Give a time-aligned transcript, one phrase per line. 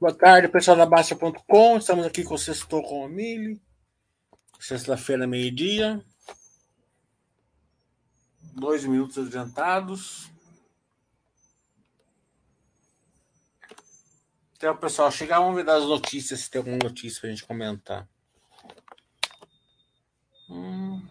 [0.00, 1.76] Boa tarde, pessoal da Baixa.com.
[1.76, 3.60] Estamos aqui com o Sextou com o Mili.
[4.58, 6.02] Sexta-feira, meio-dia.
[8.54, 10.30] Dois minutos adiantados.
[14.56, 18.08] Então, pessoal, chegar, vamos ver das notícias, se tem alguma notícia para a gente comentar.
[20.48, 21.06] Hum.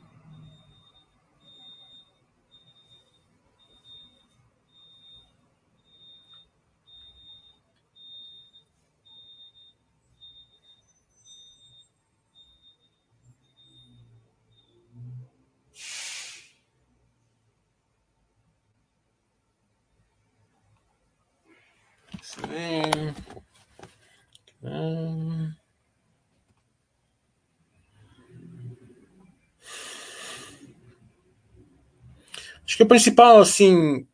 [32.64, 34.08] Acho que o principal, assim,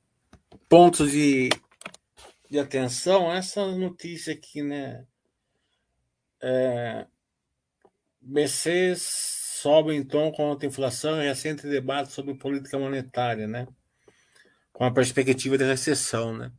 [0.69, 1.49] ponto de,
[2.49, 5.05] de atenção é essa notícia aqui, né?
[6.41, 7.05] É,
[8.21, 9.01] BCs
[9.61, 13.67] sobem em tom contra a inflação e recente debate sobre política monetária, né?
[14.71, 16.51] Com a perspectiva de recessão, né?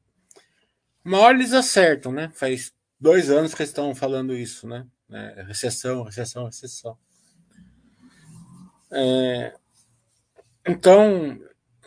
[1.07, 2.33] Uma hora eles acertam, né?
[2.35, 4.85] Faz dois anos que estão falando isso, né?
[5.09, 6.99] É, recessão, recessão, recessão.
[8.91, 9.55] É,
[10.67, 11.39] então,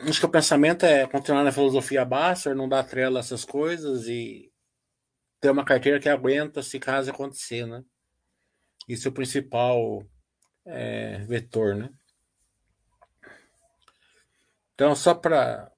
[0.08, 4.08] acho que o pensamento é continuar na filosofia Basser, não dar trela a essas coisas
[4.08, 4.50] e
[5.42, 7.84] ter uma carteira que aguenta se caso acontecer, né?
[8.88, 10.02] Isso é o principal
[10.66, 11.90] é, vetor, né?
[14.76, 15.70] Então, só para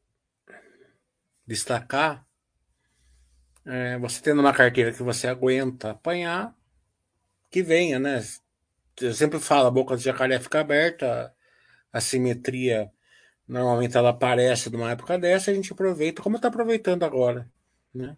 [1.47, 2.23] destacar,
[3.65, 6.55] é, você tendo uma carteira que você aguenta apanhar,
[7.49, 8.23] que venha, né?
[8.99, 11.33] Eu sempre falo, a boca de jacaré fica aberta,
[11.91, 12.91] a simetria
[13.51, 17.51] Normalmente ela aparece numa época dessa, a gente aproveita, como está aproveitando agora,
[17.93, 18.15] né?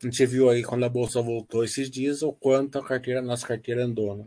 [0.00, 3.44] A gente viu aí quando a bolsa voltou esses dias o quanto a carteira, nossa
[3.44, 4.26] carteira andou, né?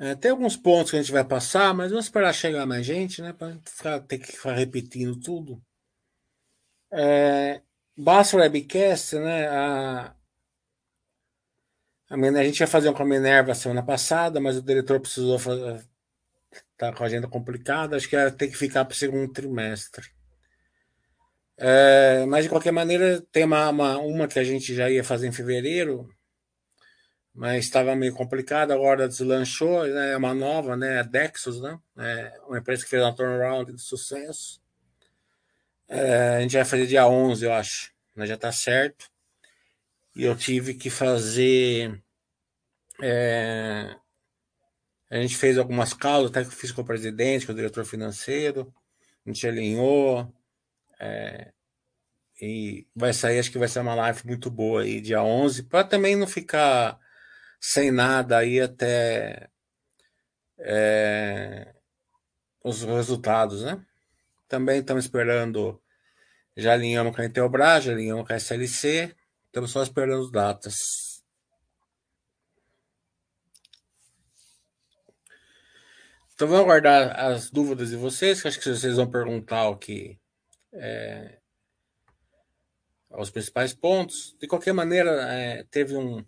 [0.00, 3.20] É, tem alguns pontos que a gente vai passar, mas vamos esperar chegar mais gente,
[3.20, 3.34] né?
[3.34, 5.62] Para ter que ficar repetindo tudo.
[6.90, 7.60] É,
[7.96, 9.46] Basta Webcast, né?
[9.48, 10.14] A,
[12.08, 15.38] a, a, gente ia fazer um com a Minerva semana passada, mas o diretor precisou
[15.38, 15.84] fazer.
[16.78, 20.08] Tá com a agenda complicada, acho que ia ter que ficar para o segundo trimestre.
[21.58, 25.28] É, mas de qualquer maneira, tem uma, uma, uma que a gente já ia fazer
[25.28, 26.08] em fevereiro,
[27.40, 32.38] mas estava meio complicado, agora deslanchou, né, é uma nova, né, a Dexos, né, é
[32.46, 34.60] uma empresa que fez uma turnaround de sucesso.
[35.88, 37.94] É, a gente vai fazer dia 11, eu acho.
[38.14, 39.10] Mas já tá certo.
[40.14, 41.98] E eu tive que fazer.
[43.02, 43.96] É,
[45.08, 47.86] a gente fez algumas causas, até que eu fiz com o presidente, com o diretor
[47.86, 48.70] financeiro.
[49.24, 50.30] A gente alinhou.
[51.00, 51.52] É,
[52.38, 55.84] e vai sair, acho que vai ser uma live muito boa aí, dia 11, para
[55.84, 56.99] também não ficar
[57.60, 59.50] sem nada aí até
[60.58, 61.74] é,
[62.64, 63.84] os resultados, né?
[64.48, 65.80] Também estamos esperando,
[66.56, 69.14] já alinhamos com a Intelbras, já alinhamos com a SLC,
[69.46, 71.22] estamos só esperando as datas.
[76.34, 80.18] Então vamos aguardar as dúvidas de vocês, que acho que vocês vão perguntar o que
[80.72, 81.38] é,
[83.10, 84.34] os principais pontos.
[84.40, 86.24] De qualquer maneira, é, teve um,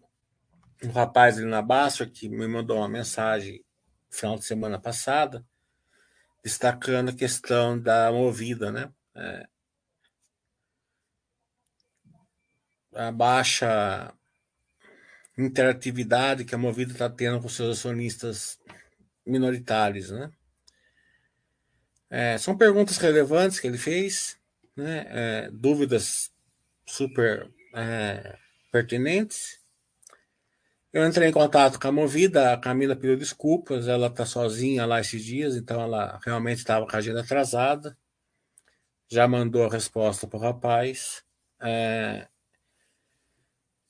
[0.82, 3.64] um rapaz ali na Basta que me mandou uma mensagem
[4.10, 5.44] final de semana passada,
[6.42, 8.92] destacando a questão da movida, né?
[9.14, 9.46] É,
[12.94, 14.12] a baixa
[15.36, 18.58] interatividade que a Movida está tendo com seus acionistas
[19.26, 20.30] minoritários, né?
[22.10, 24.38] É, são perguntas relevantes que ele fez,
[24.76, 25.06] né?
[25.08, 26.30] É, dúvidas
[26.86, 28.36] super é,
[28.70, 29.61] pertinentes.
[30.92, 35.00] Eu entrei em contato com a Movida, a Camila pediu desculpas, ela está sozinha lá
[35.00, 37.96] esses dias, então ela realmente estava com a agenda atrasada.
[39.08, 41.24] Já mandou a resposta para o rapaz.
[41.62, 42.28] É...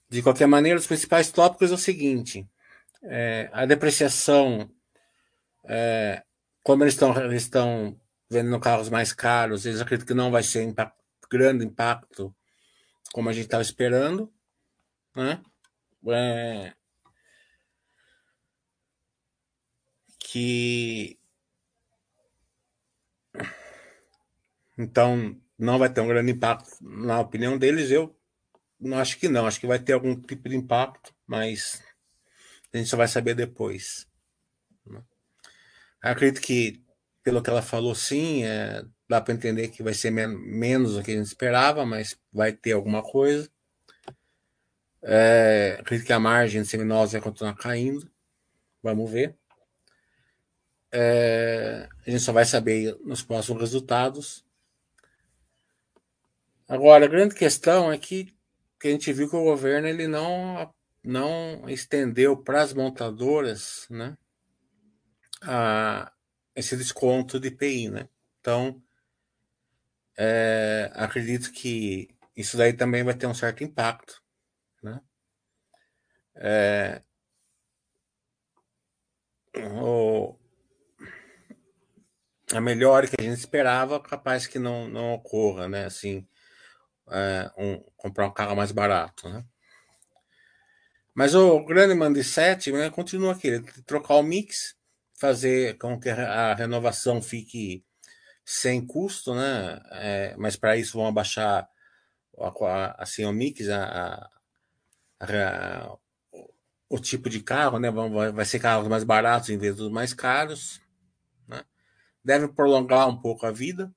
[0.08, 2.48] De qualquer maneira, os principais tópicos é o seguinte:
[3.02, 4.70] é, a depreciação,
[5.64, 6.22] é,
[6.62, 8.00] como eles estão, eles estão
[8.30, 10.96] vendendo carros mais caros, eles acreditam que não vai ser impact,
[11.30, 12.34] grande impacto
[13.12, 14.32] como a gente estava esperando.
[15.16, 15.42] Né?
[16.08, 16.74] É,
[20.32, 21.18] que
[24.78, 27.90] então não vai ter um grande impacto na opinião deles.
[27.90, 28.16] Eu
[28.80, 31.82] não acho que não, acho que vai ter algum tipo de impacto, mas
[32.72, 34.08] a gente só vai saber depois.
[34.86, 35.02] Né?
[36.00, 36.82] Acredito que,
[37.22, 41.02] pelo que ela falou, sim, é, dá para entender que vai ser men menos do
[41.02, 43.50] que a gente esperava, mas vai ter alguma coisa.
[45.02, 48.10] É, acredito que a margem seminosa vai continuar caindo.
[48.82, 49.36] Vamos ver.
[50.92, 54.44] É, a gente só vai saber nos próximos resultados.
[56.68, 58.34] Agora, a grande questão é que,
[58.78, 60.72] que a gente viu que o governo ele não,
[61.02, 64.16] não estendeu para as montadoras né,
[65.42, 66.12] a,
[66.54, 67.88] esse desconto de IPI.
[67.88, 68.08] Né?
[68.40, 68.82] Então,
[70.16, 74.22] é, acredito que isso daí também vai ter um certo impacto.
[74.82, 75.00] Né?
[76.34, 77.02] É,
[79.54, 80.36] o,
[82.54, 85.86] a melhor que a gente esperava, capaz que não, não ocorra, né?
[85.86, 86.26] Assim,
[87.10, 89.44] é, um, comprar um carro mais barato, né?
[91.14, 94.74] Mas o grande mindset né, continua aqui, trocar o mix,
[95.18, 97.84] fazer com que a renovação fique
[98.44, 99.80] sem custo, né?
[99.92, 101.68] É, mas para isso vão abaixar
[102.98, 104.30] assim o mix, a, a,
[105.20, 105.96] a,
[106.88, 107.90] o tipo de carro, né?
[107.90, 110.81] Vai ser carros mais baratos em vez dos mais caros?
[112.24, 113.92] Deve prolongar um pouco a vida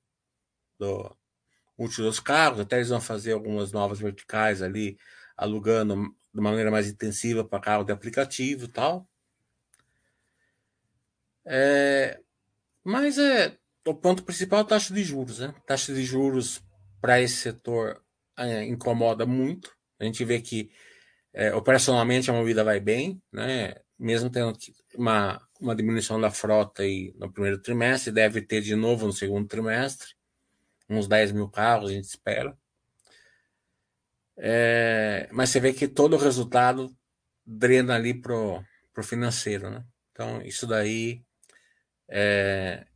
[0.78, 1.16] do
[1.78, 4.98] útil dos carros, até eles vão fazer algumas novas verticais ali,
[5.36, 9.08] alugando de maneira mais intensiva para carro de aplicativo e tal.
[11.44, 12.20] É,
[12.82, 13.56] mas é
[13.86, 15.54] o ponto principal é a taxa de juros, né?
[15.66, 16.62] Taxa de juros
[17.00, 18.02] para esse setor
[18.36, 19.74] é, incomoda muito.
[19.98, 20.70] A gente vê que
[21.32, 23.76] é, operacionalmente a movida vai bem, né?
[23.98, 24.56] Mesmo tendo
[24.96, 29.46] uma, uma diminuição da frota aí no primeiro trimestre, deve ter de novo no segundo
[29.46, 30.08] trimestre,
[30.88, 32.56] uns 10 mil carros, a gente espera.
[34.36, 36.94] É, mas você vê que todo o resultado
[37.44, 38.62] drena ali pro,
[38.92, 39.84] pro financeiro, né?
[40.12, 41.22] Então, isso daí
[42.08, 42.86] é,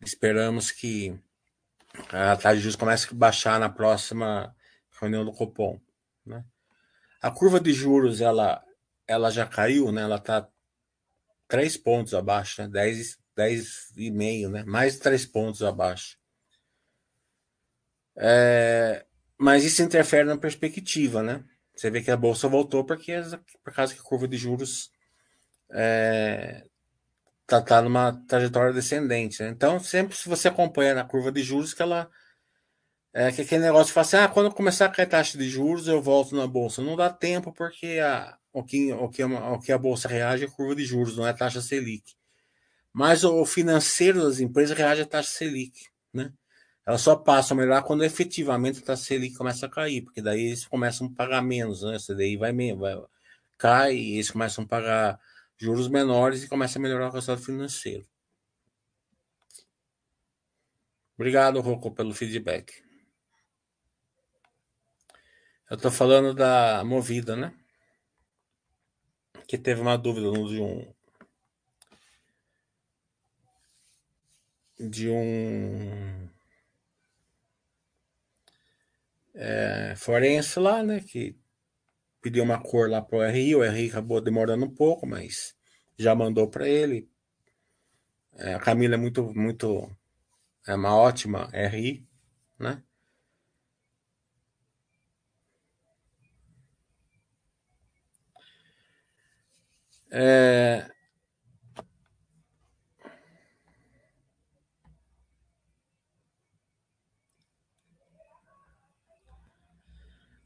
[0.00, 1.18] esperamos que
[2.08, 4.54] a taxa de juros comece a baixar na próxima
[5.00, 5.80] reunião do Copom,
[6.24, 6.44] né?
[7.22, 8.64] A curva de juros ela,
[9.06, 10.02] ela já caiu, né?
[10.02, 10.48] Ela está
[11.50, 12.68] três pontos abaixo, né?
[12.68, 14.64] 10, 10,5, né?
[14.64, 16.16] Mais três pontos abaixo.
[18.16, 19.04] É,
[19.36, 21.44] mas isso interfere na perspectiva, né?
[21.74, 23.12] Você vê que a bolsa voltou porque
[23.64, 24.92] por causa que a curva de juros
[25.72, 26.64] é,
[27.46, 29.42] tá, tá numa trajetória descendente.
[29.42, 29.48] Né?
[29.48, 32.08] Então, sempre se você acompanha na curva de juros que ela
[33.12, 35.88] é que aquele negócio de falar assim, ah, quando começar a cair taxa de juros,
[35.88, 36.80] eu volto na bolsa.
[36.80, 40.46] Não dá tempo porque a, o, que, o, que, o que a bolsa reage é
[40.46, 42.14] a curva de juros, não é a taxa Selic.
[42.92, 46.32] Mas o financeiro das empresas reage à taxa Selic, né?
[46.84, 50.46] Elas só passam a melhorar quando efetivamente a taxa Selic começa a cair, porque daí
[50.46, 51.94] eles começam a pagar menos, né?
[51.94, 52.96] Essa daí vai, vai
[53.58, 55.20] cai e eles começam a pagar
[55.56, 58.06] juros menores e começa a melhorar o resultado financeiro.
[61.14, 62.82] Obrigado, Rocco, pelo feedback.
[65.70, 67.54] Eu tô falando da Movida, né?
[69.50, 70.94] Que teve uma dúvida de um.
[74.78, 76.28] De um.
[79.34, 81.00] É, forense lá, né?
[81.00, 81.36] Que
[82.22, 83.56] pediu uma cor lá pro RI.
[83.56, 85.56] O RI acabou demorando um pouco, mas
[85.98, 87.10] já mandou para ele.
[88.34, 89.90] É, a Camila é muito, muito.
[90.64, 92.06] É uma ótima RI,
[92.56, 92.84] né?
[100.10, 100.90] É...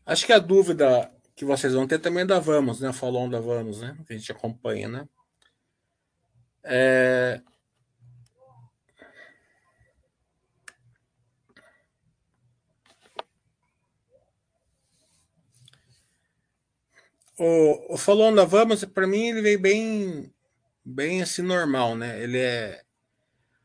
[0.07, 2.93] Acho que a dúvida que vocês vão ter também é da Vamos, né?
[2.93, 3.97] Falando da Vamos, né?
[4.07, 5.09] Que a gente acompanha, né?
[6.63, 7.41] É...
[17.39, 20.33] O, o da Vamos, para mim, ele veio bem,
[20.85, 22.23] bem assim, normal, né?
[22.23, 22.83] Ele é.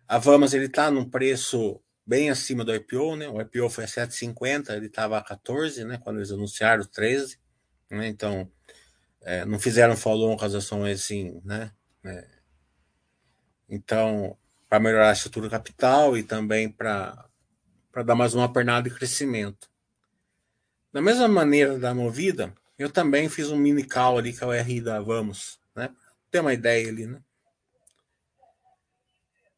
[0.08, 3.30] A Vamos, ele tá num preço bem acima do IPO, né?
[3.30, 6.00] O IPO foi a 7,50, ele estava a 14, né?
[6.00, 7.40] Quando eles anunciaram 13,
[7.92, 8.08] né?
[8.08, 8.52] Então,
[9.22, 11.72] é, não fizeram follow-on com as ações assim, né?
[12.04, 12.28] É,
[13.70, 14.36] então,
[14.68, 17.30] para melhorar a estrutura capital e também para
[18.04, 19.70] dar mais uma pernada de crescimento.
[20.92, 24.52] Da mesma maneira da Movida, eu também fiz um mini call ali, que é o
[24.52, 25.90] RI da Vamos, né?
[26.32, 27.22] Ter uma ideia ali, né?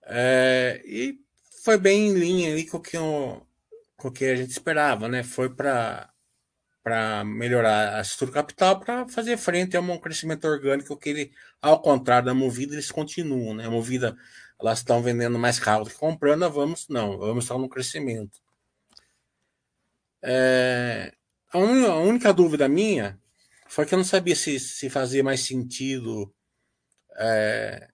[0.04, 1.20] É, e
[1.64, 3.46] foi bem em linha ali com o que, eu,
[3.96, 5.24] com o que a gente esperava, né?
[5.24, 6.12] Foi para
[6.84, 11.80] para melhorar a estrutura capital para fazer frente a um crescimento orgânico que ele, ao
[11.82, 13.68] contrário da Movida, eles continuam, né?
[13.68, 14.18] A Movida,
[14.60, 18.42] elas estão vendendo mais carro do que comprando, vamos não, vamos estar no crescimento.
[20.24, 21.14] É,
[21.54, 23.20] a, un, a, única dúvida minha
[23.68, 26.34] foi que eu não sabia se, se fazia mais sentido
[27.18, 27.90] é,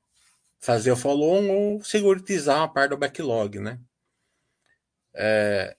[0.59, 3.79] fazer o follow-on ou seguritizar uma parte do backlog, né?
[5.13, 5.75] É,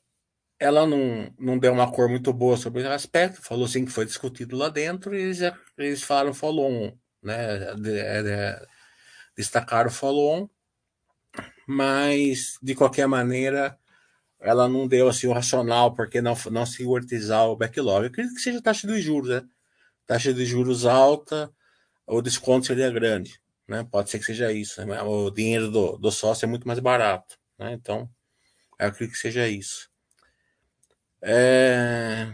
[0.58, 4.04] ela não, não deu uma cor muito boa sobre esse aspecto, falou assim que foi
[4.04, 5.38] discutido lá dentro e eles,
[5.76, 7.74] eles falaram follow-on, né?
[7.74, 8.66] De, de,
[9.36, 10.48] destacaram follow-on,
[11.66, 13.77] mas de qualquer maneira
[14.40, 18.04] ela não deu assim o racional porque não não seguritizar o backlog.
[18.04, 19.48] Eu acredito que seja taxa de juros, né?
[20.06, 21.52] Taxa de juros alta,
[22.06, 23.86] o desconto seria grande, né?
[23.90, 24.84] Pode ser que seja isso.
[24.84, 25.02] Né?
[25.02, 27.72] O dinheiro do, do sócio é muito mais barato, né?
[27.72, 28.08] Então,
[28.78, 29.90] eu acredito que seja isso.
[31.22, 32.32] É...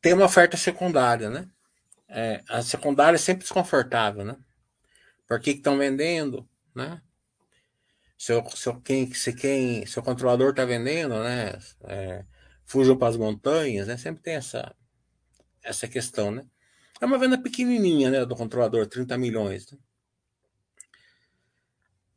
[0.00, 1.48] Tem uma oferta secundária, né?
[2.08, 4.36] É, a secundária é sempre desconfortável, né?
[5.26, 7.00] Por que estão vendendo, né?
[8.22, 11.58] Seu, seu, quem, se quem, seu controlador está vendendo, né?
[11.82, 12.24] É,
[12.64, 13.96] fujam para as montanhas, né?
[13.96, 14.72] Sempre tem essa,
[15.60, 16.46] essa questão, né?
[17.00, 18.24] É uma venda pequenininha, né?
[18.24, 19.72] Do controlador, 30 milhões.
[19.72, 19.78] Né?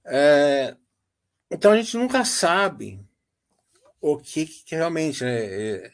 [0.06, 0.78] É,
[1.50, 3.04] então a gente nunca sabe
[4.00, 5.44] o que, que realmente, né?
[5.44, 5.92] É,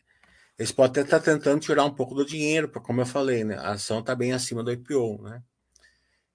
[0.60, 3.56] eles podem estar tá tentando tirar um pouco do dinheiro, porque como eu falei, né?
[3.56, 5.42] A ação está bem acima do IPO, né?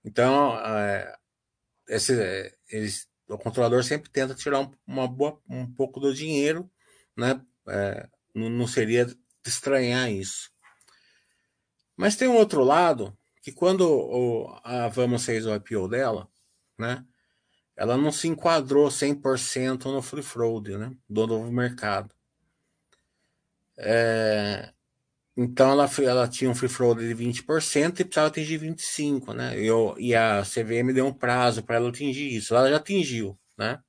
[0.02, 1.14] Então, é,
[1.90, 6.70] esse, é, eles, o controlador sempre tenta tirar um, uma boa, um pouco do dinheiro,
[7.16, 7.40] né?
[7.68, 9.06] É, não, seria
[9.44, 10.50] estranhar isso.
[11.96, 16.28] Mas tem um outro lado, que quando o, a Vamos fez o IPO dela,
[16.78, 17.04] né?
[17.76, 22.10] ela não se enquadrou 100% no free float, né, do novo mercado.
[23.78, 24.72] É,
[25.36, 29.58] então ela, ela tinha um free float de 20% e precisava atingir 25%, né?
[29.58, 32.54] Eu, e a CVM deu um prazo para ela atingir isso.
[32.54, 33.80] Ela já atingiu, né?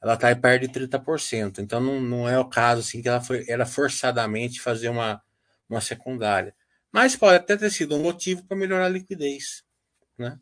[0.00, 1.58] Ela está perto de 30%.
[1.58, 5.20] Então não, não é o caso assim que ela foi era forçadamente fazer uma,
[5.68, 6.54] uma secundária.
[6.92, 9.64] Mas pode até ter sido um motivo para melhorar a liquidez,
[10.16, 10.38] né?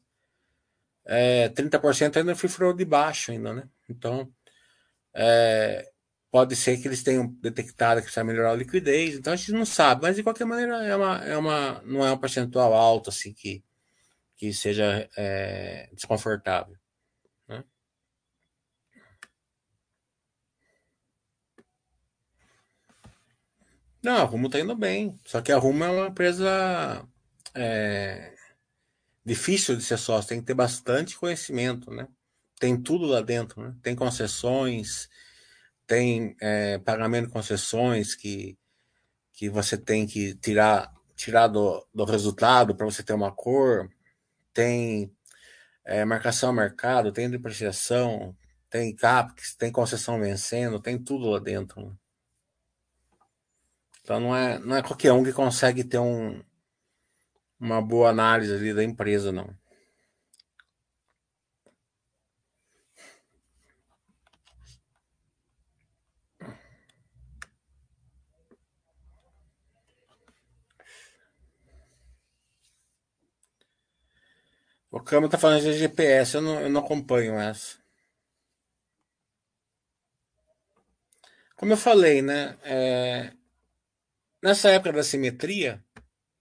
[1.06, 3.68] é, 30% ainda free flow de baixo ainda, né?
[3.88, 4.30] Então,
[5.14, 5.88] é,
[6.36, 9.64] pode ser que eles tenham detectado que precisa melhorar a liquidez, então a gente não
[9.64, 13.32] sabe, mas de qualquer maneira é uma, é uma, não é um percentual alto assim
[13.32, 13.64] que,
[14.36, 16.76] que seja é, desconfortável.
[17.48, 17.64] Né?
[24.02, 27.08] Não, a Rumo está indo bem, só que a Rumo é uma empresa
[27.54, 28.34] é,
[29.24, 32.06] difícil de ser sócio, tem que ter bastante conhecimento, né?
[32.60, 33.74] Tem tudo lá dentro, né?
[33.82, 35.08] Tem concessões,
[35.86, 38.58] tem é, pagamento de concessões que,
[39.32, 43.88] que você tem que tirar, tirar do, do resultado para você ter uma cor,
[44.52, 45.12] tem
[45.84, 48.36] é, marcação mercado, tem depreciação,
[48.68, 51.86] tem CAPEX, tem concessão vencendo, tem tudo lá dentro.
[51.86, 51.92] Né?
[54.02, 56.42] Então não é, não é qualquer um que consegue ter um,
[57.58, 59.48] uma boa análise ali da empresa, não.
[74.96, 77.76] O Câmara tá falando de GPS, eu não, eu não acompanho essa.
[81.54, 82.56] Como eu falei, né?
[82.62, 83.32] É,
[84.42, 85.84] nessa época da simetria,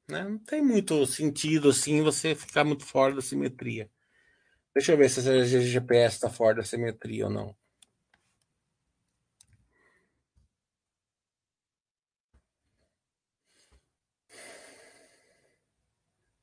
[0.09, 0.23] né?
[0.23, 3.89] Não tem muito sentido assim você ficar muito fora da simetria.
[4.75, 7.55] Deixa eu ver se a GPS está fora da simetria ou não.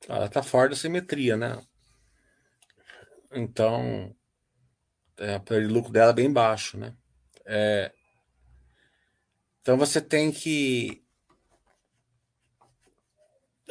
[0.07, 1.61] Ela está fora da simetria, né?
[3.33, 4.15] Então,
[5.17, 6.95] é, o lucro dela é bem baixo, né?
[7.45, 7.91] É,
[9.63, 11.01] então você tem que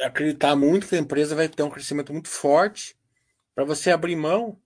[0.01, 2.97] acreditar muito que a empresa vai ter um crescimento muito forte
[3.53, 4.59] para você abrir mão,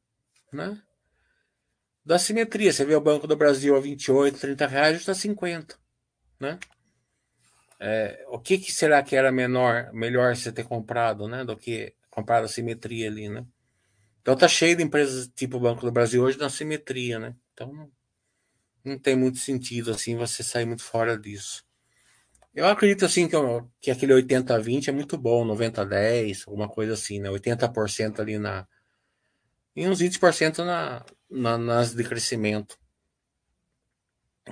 [0.51, 0.82] né?
[2.06, 2.72] Da simetria.
[2.72, 5.77] Você vê o Banco do Brasil a 28, 30 reais, está 50,
[6.39, 6.58] né?
[7.80, 11.44] É, o que, que, será que era menor, melhor você ter comprado, né?
[11.44, 13.46] Do que comprar a simetria ali, né?
[14.28, 17.34] Então tá cheio de empresas tipo Banco do Brasil hoje na simetria, né?
[17.54, 17.90] Então não,
[18.84, 21.64] não tem muito sentido assim você sair muito fora disso.
[22.54, 23.38] Eu acredito assim que,
[23.80, 27.30] que aquele 80-20 é muito bom, 90-10, alguma coisa assim, né?
[27.30, 28.68] 80% ali na.
[29.74, 32.78] E uns 20% na, na, nas de crescimento.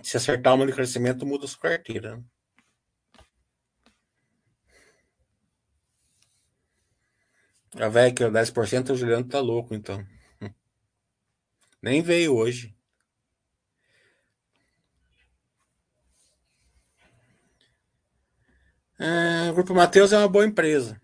[0.02, 2.16] Se acertar uma de crescimento, muda sua carteira.
[2.16, 2.24] Né?
[7.80, 10.06] A velha que é 10%, o Juliano tá louco, então.
[11.82, 12.76] Nem veio hoje.
[18.98, 21.00] É, o Grupo Mateus é uma boa empresa,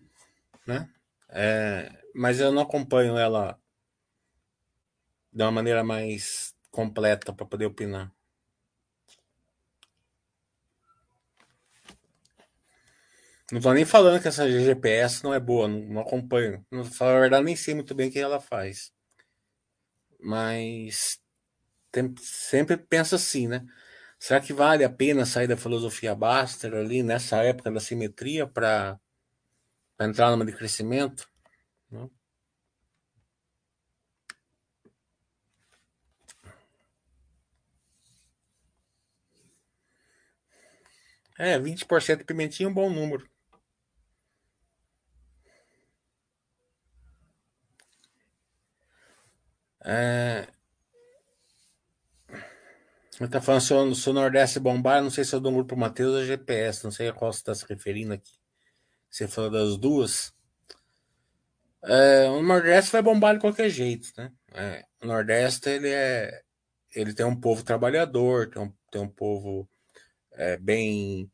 [0.66, 0.88] né?
[1.28, 3.58] É, mas eu não acompanho ela
[5.32, 8.10] de uma maneira mais completa para poder opinar.
[13.52, 16.64] Não tô nem falando que essa GPS não é boa, não, não acompanho.
[16.70, 18.90] Não falar a verdade, nem sei muito bem o que ela faz.
[20.18, 21.20] Mas
[21.92, 23.66] tem, sempre penso assim, né?
[24.18, 28.98] Será que vale a pena sair da filosofia Baster ali nessa época da simetria para
[30.00, 31.28] entrar numa de crescimento?
[31.90, 32.10] Não?
[41.38, 43.31] É, 20% de pimentinha é um bom número.
[49.84, 50.46] É...
[53.20, 56.14] Ele falando se o, se o Nordeste bombar, não sei se é do grupo Matheus
[56.14, 58.32] ou GPS, não sei a qual você está se referindo aqui.
[59.08, 60.34] Você falou das duas.
[61.84, 64.32] É, o Nordeste vai bombar de qualquer jeito, né?
[64.54, 66.42] É, o Nordeste ele é,
[66.94, 69.68] ele tem um povo trabalhador, tem um, tem um povo
[70.32, 71.30] é, bem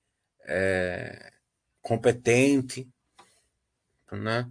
[0.46, 1.32] é,
[1.80, 2.88] competente,
[4.10, 4.50] né?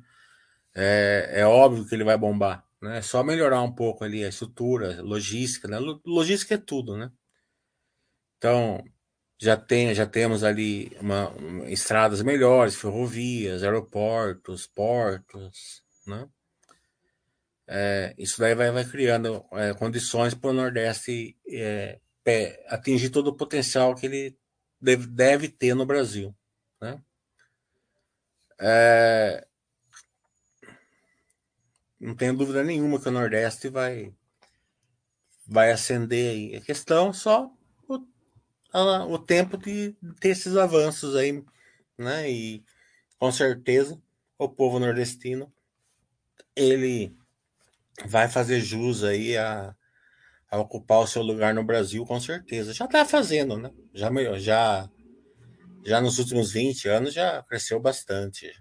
[0.76, 3.00] É, é óbvio que ele vai bombar, né?
[3.00, 5.78] É só melhorar um pouco ali a estrutura, logística, né?
[6.06, 7.12] Logística é tudo, né?
[8.38, 8.84] Então
[9.40, 16.28] já tem, já temos ali uma, uma, estradas melhores, ferrovias, aeroportos, portos, né?
[17.70, 22.00] É, isso daí vai, vai criando é, condições para o Nordeste é,
[22.68, 24.38] atingir todo o potencial que ele
[24.80, 26.36] deve, deve ter no Brasil.
[26.82, 27.02] Né?
[28.60, 29.47] É,
[32.00, 34.14] não tenho dúvida nenhuma que o Nordeste vai,
[35.48, 36.56] vai ascender aí.
[36.56, 37.52] A questão é só
[37.88, 38.06] o,
[38.72, 41.44] a, o tempo de ter esses avanços aí,
[41.98, 42.30] né?
[42.30, 42.64] E
[43.18, 44.00] com certeza
[44.38, 45.52] o povo nordestino
[46.56, 47.16] ele
[48.06, 49.76] vai fazer jus aí a,
[50.50, 52.74] a ocupar o seu lugar no Brasil, com certeza.
[52.74, 53.72] Já está fazendo, né?
[53.94, 54.90] Já, já,
[55.86, 58.52] já nos últimos 20 anos já cresceu bastante.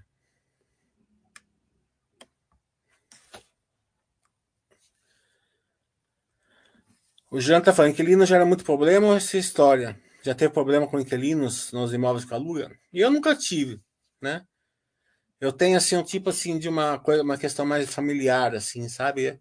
[7.36, 10.00] O Jean está falando, inquilino gera muito problema ou essa história?
[10.22, 12.74] Já teve problema com inquilinos nos imóveis que aluga?
[12.90, 13.78] E eu nunca tive,
[14.22, 14.46] né?
[15.38, 19.38] Eu tenho assim um tipo assim de uma coisa, uma questão mais familiar, assim, sabe?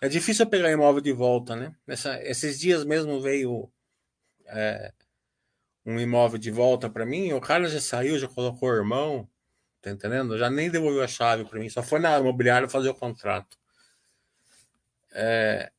[0.00, 1.74] É difícil pegar imóvel de volta, né?
[1.84, 3.68] Nessa, esses dias mesmo veio
[4.46, 4.92] é,
[5.84, 9.28] um imóvel de volta para mim, o cara já saiu, já colocou o irmão,
[9.82, 10.38] tá entendendo?
[10.38, 13.58] Já nem devolveu a chave para mim, só foi na imobiliária fazer o contrato.
[15.10, 15.72] É,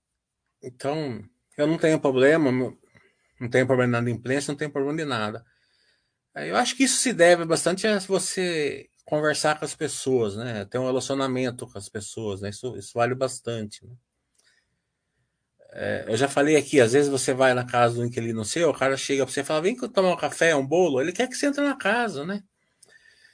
[0.62, 1.24] então,
[1.58, 2.52] eu não tenho problema,
[3.40, 5.46] não tenho problema de imprensa, não tenho problema de nada.
[6.36, 10.66] Eu acho que isso se deve bastante a você conversar com as pessoas, né?
[10.66, 12.50] Ter um relacionamento com as pessoas, né?
[12.50, 13.86] Isso, isso vale bastante.
[13.86, 13.96] Né?
[15.72, 18.74] É, eu já falei aqui, às vezes você vai na casa do inquilino seu, o
[18.74, 21.36] cara chega para você e fala, vem tomar um café, um bolo, ele quer que
[21.36, 22.42] você entre na casa, né?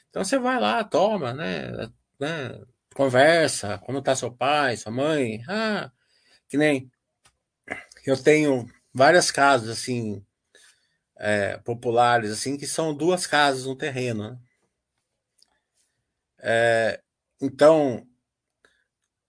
[0.09, 1.71] Então você vai lá, toma, né?
[2.19, 2.61] né?
[2.93, 5.91] Conversa, como tá seu pai, sua mãe, ah,
[6.49, 6.91] que nem
[8.05, 10.25] eu tenho várias casas assim
[11.17, 14.31] é, populares assim que são duas casas no terreno.
[14.31, 14.39] Né?
[16.39, 17.01] É,
[17.41, 18.07] então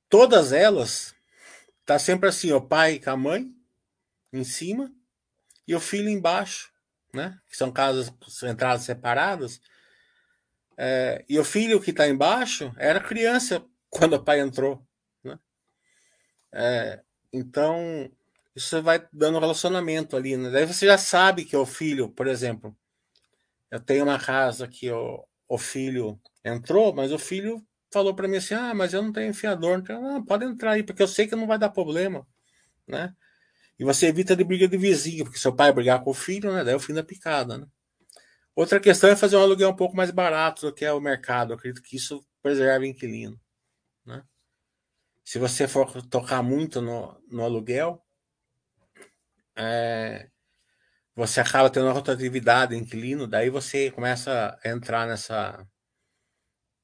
[0.09, 1.15] todas elas
[1.85, 3.53] Tá sempre assim, o pai com a mãe
[4.33, 4.91] em cima
[5.67, 6.73] e o filho embaixo,
[7.13, 7.39] né?
[7.49, 8.13] Que são casas,
[8.45, 9.61] entradas separadas.
[10.77, 14.87] É, e o filho que está embaixo era criança quando o pai entrou,
[15.25, 15.39] né?
[16.53, 18.11] É, então
[18.55, 20.51] isso vai dando relacionamento ali, né?
[20.51, 22.77] Daí você já sabe que o filho, por exemplo,
[23.71, 28.37] eu tenho uma casa que o, o filho entrou, mas o filho falou para mim
[28.37, 29.83] assim: ah, mas eu não tenho enfiador.
[29.89, 32.27] Não, não, pode entrar aí, porque eu sei que não vai dar problema,
[32.87, 33.15] né?
[33.79, 36.63] E você evita de briga de vizinho, porque seu pai brigar com o filho, né?
[36.65, 37.67] Daí é o fim da picada, né?
[38.55, 41.53] Outra questão é fazer um aluguel um pouco mais barato do que é o mercado.
[41.53, 43.41] Eu acredito que isso preserva o inquilino,
[44.05, 44.23] né?
[45.25, 48.05] Se você for tocar muito no, no aluguel,
[49.57, 50.29] é,
[51.15, 55.67] você acaba tendo uma rotatividade inquilino, daí você começa a entrar nessa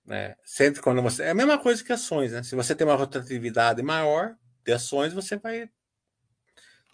[0.09, 0.35] né?
[0.43, 1.25] Sempre quando você.
[1.25, 2.43] É a mesma coisa que ações, né?
[2.43, 5.71] Se você tem uma rotatividade maior de ações, você vai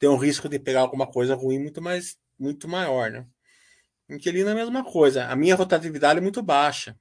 [0.01, 3.27] tem um risco de pegar alguma coisa ruim muito mais muito maior, né?
[4.09, 5.27] Inquilino é a mesma coisa.
[5.27, 6.99] A minha rotatividade é muito baixa.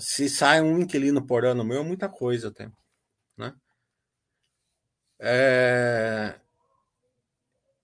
[0.00, 2.68] Se sai um inquilino por ano meu, é muita coisa até.
[3.36, 3.54] Né?
[5.20, 6.40] É...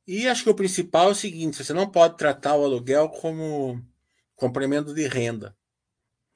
[0.07, 3.85] E acho que o principal é o seguinte: você não pode tratar o aluguel como
[4.37, 5.57] complemento de renda,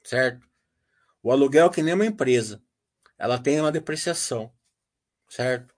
[0.03, 0.45] certo?
[1.23, 2.61] O aluguel é que nem uma empresa,
[3.17, 4.51] ela tem uma depreciação,
[5.29, 5.73] certo?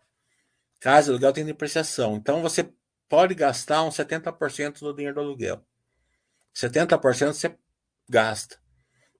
[0.79, 2.69] Casa aluguel tem depreciação, então você
[3.07, 5.63] pode gastar uns 70% do dinheiro do aluguel.
[6.55, 7.55] 70% você
[8.09, 8.59] gasta,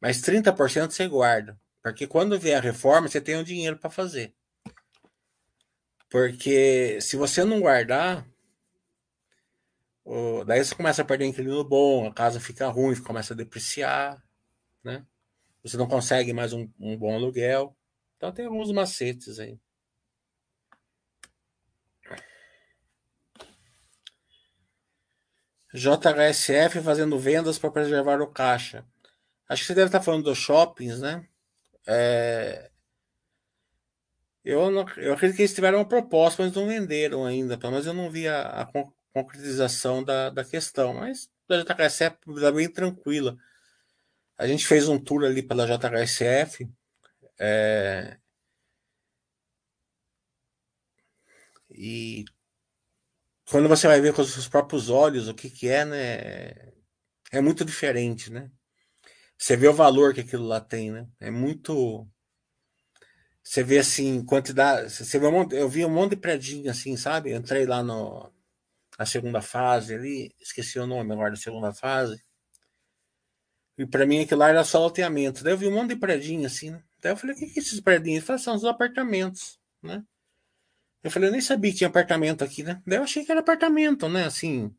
[0.01, 4.33] mas 30% você guarda, porque quando vier a reforma você tem o dinheiro para fazer.
[6.09, 8.25] Porque se você não guardar,
[10.45, 14.21] daí você começa a perder inquilino bom, a casa fica ruim, começa a depreciar,
[14.83, 15.05] né?
[15.63, 17.75] Você não consegue mais um, um bom aluguel.
[18.17, 19.57] Então tem alguns macetes aí.
[25.73, 28.85] JHSF fazendo vendas para preservar o caixa.
[29.49, 31.27] Acho que você deve estar falando dos shoppings, né?
[31.87, 32.69] É...
[34.43, 37.57] Eu, não, eu acredito que eles tiveram uma proposta, mas não venderam ainda.
[37.57, 38.65] Pelo menos eu não vi a, a
[39.13, 40.93] concretização da, da questão.
[40.95, 43.37] Mas a JHSF está bem tranquila.
[44.37, 46.69] A gente fez um tour ali pela JHSF.
[47.39, 48.17] É...
[51.69, 52.25] E
[53.49, 56.73] quando você vai ver com os seus próprios olhos o que, que é, né?
[57.31, 58.51] É muito diferente, né?
[59.37, 61.07] Você vê o valor que aquilo lá tem, né?
[61.19, 62.07] É muito.
[63.43, 64.91] Você vê assim, quantidade.
[64.91, 65.55] Você vê um monte...
[65.55, 67.33] Eu vi um monte de predinho assim, sabe?
[67.33, 68.32] Entrei lá no...
[68.97, 72.23] na segunda fase ali, esqueci o nome agora da segunda fase.
[73.77, 75.43] E para mim aquilo lá era só loteamento.
[75.43, 76.83] Daí eu vi um monte de predinho assim, né?
[77.01, 78.17] Daí eu falei, o que, que é esses predinhos?
[78.17, 80.03] Ele falou, são os apartamentos, né?
[81.03, 82.81] Eu falei, eu nem sabia que tinha apartamento aqui, né?
[82.85, 84.25] Daí eu achei que era apartamento, né?
[84.25, 84.73] Assim,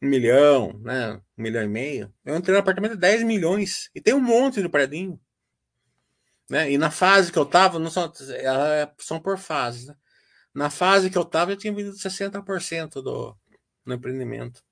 [0.00, 1.20] um milhão, né?
[1.36, 2.12] Um milhão e meio.
[2.24, 3.90] Eu entrei no apartamento de 10 milhões.
[3.94, 5.20] E tem um monte de predinho.
[6.48, 6.70] Né?
[6.70, 9.96] E na fase que eu tava, não são, é, são por fases, né?
[10.56, 13.36] Na fase que eu tava, eu tinha vendido 60% do,
[13.94, 14.64] empreendimento.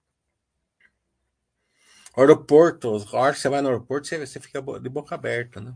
[2.17, 5.75] Aeroporto, a hora que você vai no aeroporto, você, você fica de boca aberta, né?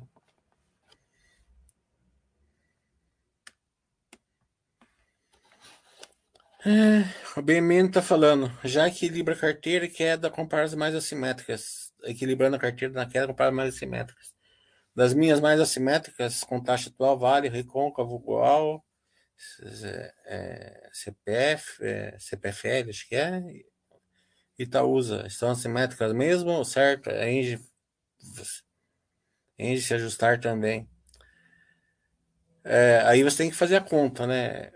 [6.64, 7.04] É,
[7.38, 11.92] o BMN está falando, já equilibra a carteira e queda as mais assimétricas.
[12.04, 14.32] Equilibrando a carteira na queda compara mais assimétricas.
[14.96, 18.82] Das minhas mais assimétricas, com taxa atual, Vale, Recôncavo, igual,
[20.26, 23.42] é, CPF, é, CPFL, acho que é,
[24.58, 27.10] Itaúsa, estão assimétricas mesmo, certo?
[27.10, 27.60] A Engie,
[29.58, 30.88] Engie se ajustar também.
[32.64, 34.72] É, aí você tem que fazer a conta, né?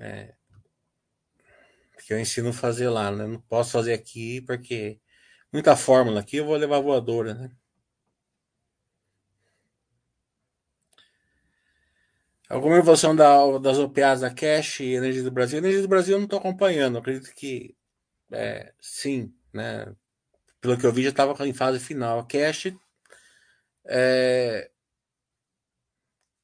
[0.00, 0.34] É,
[2.08, 3.26] que eu ensino a fazer lá, né?
[3.26, 4.98] Não posso fazer aqui porque
[5.52, 7.50] muita fórmula aqui eu vou levar voadora, né?
[12.48, 15.58] Alguma evolução da, das OPAs da Cash e Energia do Brasil?
[15.58, 16.98] Energia do Brasil eu não estou acompanhando.
[16.98, 17.76] Acredito que
[18.32, 19.94] é, sim, né?
[20.60, 22.20] Pelo que eu vi já estava em fase final.
[22.20, 22.72] A Cash
[23.86, 24.70] é,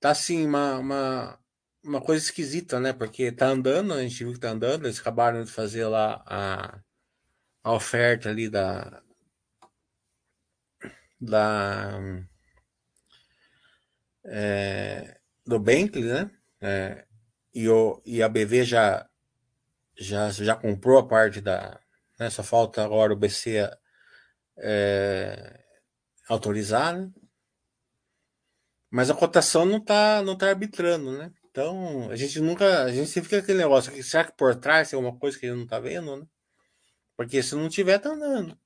[0.00, 1.38] tá assim uma, uma
[1.84, 2.92] uma coisa esquisita, né?
[2.92, 6.80] Porque tá andando, a gente viu que tá andando, eles acabaram de fazer lá a,
[7.64, 9.02] a oferta ali da.
[11.20, 12.00] da.
[14.26, 16.30] É, do Bentley, né?
[16.60, 17.04] É,
[17.54, 19.08] e, o, e a BV já,
[19.96, 21.80] já, já comprou a parte da.
[22.18, 22.30] Né?
[22.30, 23.70] Só falta agora o BC
[24.58, 25.60] é,
[26.28, 27.10] autorizar, né?
[28.90, 31.32] Mas a cotação não tá, não tá arbitrando, né?
[31.50, 32.84] Então, a gente nunca.
[32.84, 35.56] A gente sempre fica aquele negócio será que por trás tem alguma coisa que ele
[35.56, 36.26] não tá vendo, né?
[37.16, 38.58] Porque se não tiver, tá andando.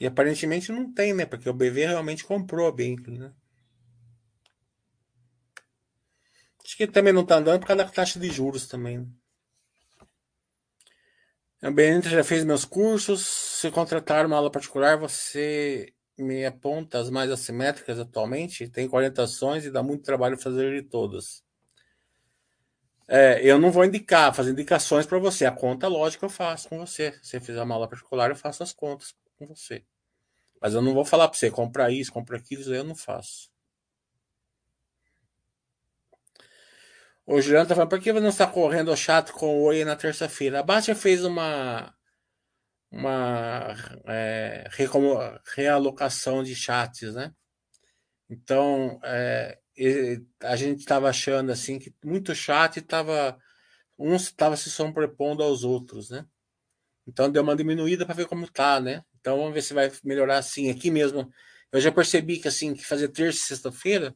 [0.00, 1.26] E aparentemente não tem, né?
[1.26, 3.34] Porque o BV realmente comprou a Bentley, né?
[6.64, 9.00] Acho que também não tá andando por causa da taxa de juros também.
[9.00, 9.06] Né?
[11.60, 13.26] A Bentley já fez meus cursos.
[13.26, 19.70] Se contratar uma aula particular, você me aponta as mais assimétricas atualmente, tem orientações e
[19.70, 21.42] dá muito trabalho fazer de todas.
[23.06, 25.44] É, eu não vou indicar, fazer indicações para você.
[25.44, 27.12] A conta, lógico, eu faço com você.
[27.22, 29.84] Se você fizer uma aula particular, eu faço as contas com você.
[30.60, 33.50] Mas eu não vou falar para você, comprar isso, comprar aquilo, isso eu não faço.
[37.26, 39.96] O Juliano tá falando, por que você não está correndo chato com o Oi na
[39.96, 40.60] terça-feira?
[40.60, 41.94] A Baixa fez uma
[42.90, 43.72] uma
[44.06, 44.68] é,
[45.54, 47.32] realocação de chats, né?
[48.28, 49.58] Então, é,
[50.42, 53.38] a gente estava achando assim que muito chat estava
[53.96, 56.26] um estava se sobrepondo aos outros, né?
[57.06, 59.04] Então deu uma diminuída para ver como tá, né?
[59.20, 60.70] Então vamos ver se vai melhorar assim.
[60.70, 61.30] Aqui mesmo,
[61.72, 64.14] eu já percebi que assim, que fazer terça e sexta-feira,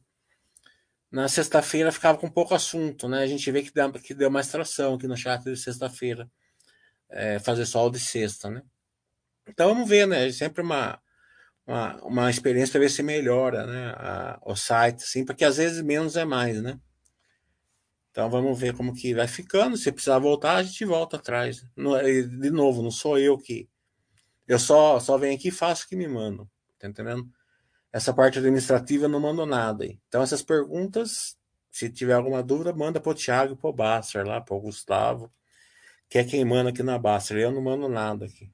[1.11, 3.19] na sexta-feira ficava com pouco assunto, né?
[3.19, 6.29] A gente vê que deu, que deu mais tração aqui no chat de sexta-feira.
[7.09, 8.61] É, fazer só o de sexta, né?
[9.47, 10.27] Então vamos ver, né?
[10.27, 10.99] É sempre uma,
[11.65, 13.93] uma, uma experiência para ver se melhora, né?
[13.97, 16.79] A, o site, assim, porque às vezes menos é mais, né?
[18.11, 19.75] Então vamos ver como que vai ficando.
[19.75, 21.65] Se precisar voltar, a gente volta atrás.
[21.75, 23.69] de novo, não sou eu que.
[24.47, 26.49] Eu só, só venho aqui e faço o que me mando.
[26.77, 27.27] Tá entendendo?
[27.91, 29.85] Essa parte administrativa eu não mando nada.
[29.85, 31.37] Então, essas perguntas,
[31.71, 34.61] se tiver alguma dúvida, manda para o Thiago e para o Basser lá, para o
[34.61, 35.31] Gustavo,
[36.09, 37.37] que é quem manda aqui na Basser.
[37.37, 38.51] Eu não mando nada aqui.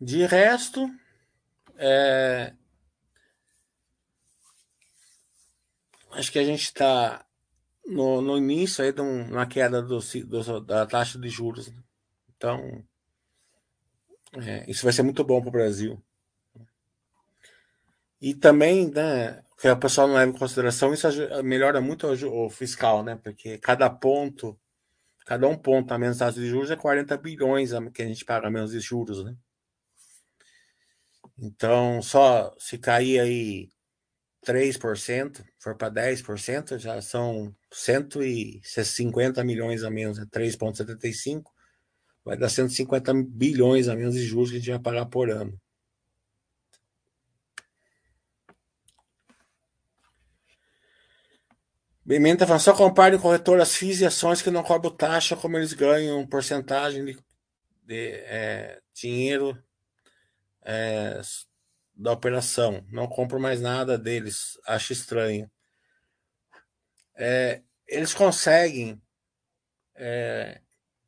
[0.00, 0.90] De resto,
[1.76, 2.54] é...
[6.12, 7.24] acho que a gente está
[7.86, 11.68] no, no, início aí de um, na queda do, do, da taxa de juros.
[11.68, 11.82] Né?
[12.36, 12.82] Então,
[14.42, 16.02] é, isso vai ser muito bom para o Brasil.
[18.20, 21.08] E também, né, que o pessoal não leva em consideração, isso
[21.42, 23.16] melhora muito o, o fiscal, né?
[23.22, 24.58] Porque cada ponto,
[25.26, 28.50] cada um ponto a menos taxa de juros é 40 bilhões que a gente paga
[28.50, 29.34] menos de juros, né?
[31.42, 33.70] Então, só se cair aí
[34.44, 41.50] 3%, for para 10%, já são 150 milhões a menos, é 3,75,
[42.24, 45.58] vai dar 150 bilhões a menos de juros que a gente vai pagar por ano.
[52.04, 56.26] Bementa falando, só compare corretoras FIIs e ações que não cobram taxa, como eles ganham
[56.26, 57.18] porcentagem de,
[57.84, 59.56] de é, dinheiro
[60.62, 61.20] é,
[61.94, 62.84] da operação.
[62.90, 64.58] Não compro mais nada deles.
[64.66, 65.50] Acho estranho.
[67.14, 69.00] É, eles conseguem
[69.94, 70.60] é,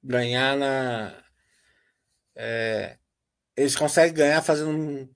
[0.02, 1.24] ganhar na.
[2.34, 2.98] É,
[3.56, 5.08] eles conseguem ganhar fazendo um,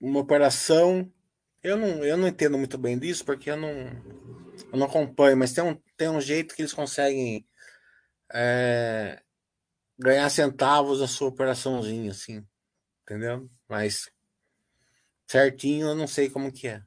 [0.00, 1.12] uma operação.
[1.62, 5.52] Eu não, eu não entendo muito bem disso, porque eu não, eu não acompanho, mas
[5.52, 7.46] tem um, tem um jeito que eles conseguem
[8.32, 9.20] é,
[9.98, 12.46] ganhar centavos a sua operaçãozinha, assim
[13.06, 13.48] entendeu?
[13.68, 14.10] Mas
[15.28, 16.82] certinho eu não sei como que é.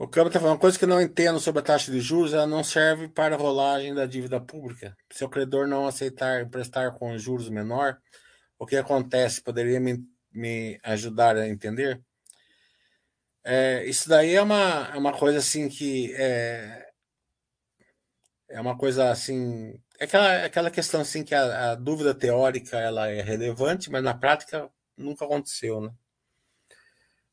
[0.00, 2.46] O Câmbio está falando, uma coisa que não entendo sobre a taxa de juros, ela
[2.46, 4.96] não serve para rolagem da dívida pública.
[5.10, 7.98] Se o credor não aceitar emprestar com juros menor,
[8.58, 9.42] o que acontece?
[9.42, 12.00] Poderia me, me ajudar a entender?
[13.44, 16.90] É, isso daí é uma, é uma coisa assim que é,
[18.48, 22.78] é uma coisa assim é aquela, é aquela questão assim que a, a dúvida teórica
[22.78, 25.92] ela é relevante, mas na prática nunca aconteceu, né?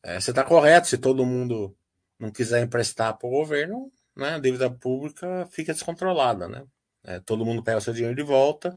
[0.03, 1.73] É, você está correto se todo mundo
[2.19, 6.65] não quiser emprestar para o governo, né, a dívida pública fica descontrolada, né?
[7.03, 8.75] É, todo mundo pega o seu dinheiro de volta.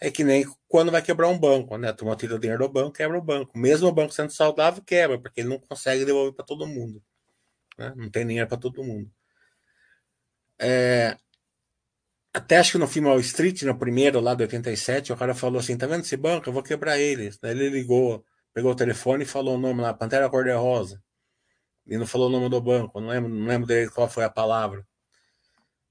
[0.00, 1.88] É que nem quando vai quebrar um banco, né?
[1.88, 3.58] A turma tira o dinheiro do banco, quebra o banco.
[3.58, 7.02] Mesmo o banco sendo saudável, quebra, porque ele não consegue devolver para todo mundo.
[7.78, 7.92] Né?
[7.96, 9.10] Não tem dinheiro para todo mundo.
[10.58, 11.16] É...
[12.32, 15.58] Até acho que no filme Wall Street, no primeiro lá de 87, o cara falou
[15.60, 16.48] assim: tá vendo esse banco?
[16.48, 17.30] Eu vou quebrar ele.
[17.42, 21.02] Daí ele ligou, pegou o telefone e falou o nome lá, Pantera Cor-de-Rosa.
[21.86, 24.30] E não falou o nome do banco, não lembro, não lembro dele qual foi a
[24.30, 24.86] palavra.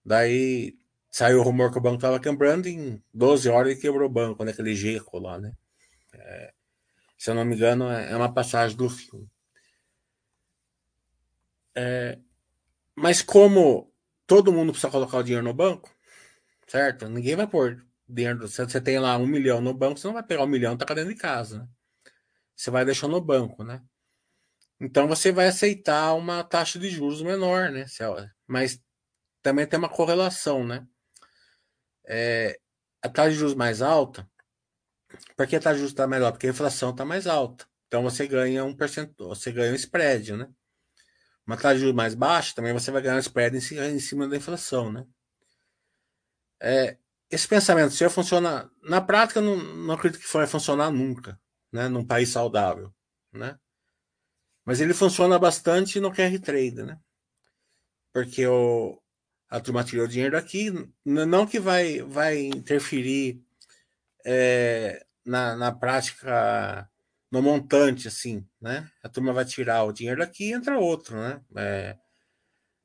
[0.03, 0.77] Daí
[1.09, 4.43] saiu o rumor que o banco estava quebrando, em 12 horas ele quebrou o banco,
[4.43, 5.53] naquele né, jeco lá, né?
[6.13, 6.53] É,
[7.17, 9.29] se eu não me engano, é, é uma passagem do filme.
[11.73, 12.19] É,
[12.95, 13.91] mas como
[14.27, 15.89] todo mundo precisa colocar o dinheiro no banco,
[16.67, 17.07] certo?
[17.09, 18.47] Ninguém vai pôr dinheiro.
[18.47, 20.77] Se você tem lá um milhão no banco, você não vai pegar um milhão e
[20.77, 21.67] tacar dentro de casa, né?
[22.55, 23.81] Você vai deixar no banco, né?
[24.79, 27.85] Então você vai aceitar uma taxa de juros menor, né?
[28.45, 28.81] Mas
[29.41, 30.85] também tem uma correlação, né?
[32.07, 32.59] É,
[33.01, 34.29] a taxa de juros mais alta,
[35.35, 36.31] por que a taxa de juros está alta?
[36.31, 37.65] Porque a inflação está mais alta.
[37.87, 40.47] Então você ganha um percentual, você ganha um spread, né?
[41.47, 44.35] Uma taxa de juros mais baixa, também você vai ganhar um spread em cima da
[44.35, 45.05] inflação, né?
[46.61, 46.97] É,
[47.29, 51.39] esse pensamento se funciona na prática não, não acredito que vai funcionar nunca,
[51.71, 51.87] né?
[51.87, 52.93] Num país saudável,
[53.31, 53.57] né?
[54.65, 56.99] Mas ele funciona bastante no QR Trade, né?
[58.11, 58.99] Porque o,
[59.49, 60.71] a turma tirou dinheiro aqui,
[61.05, 63.41] não que vai, vai interferir
[64.25, 66.89] é, na, na prática,
[67.31, 68.89] no montante, assim, né?
[69.03, 71.41] A turma vai tirar o dinheiro aqui e entra outro, né?
[71.55, 71.97] É,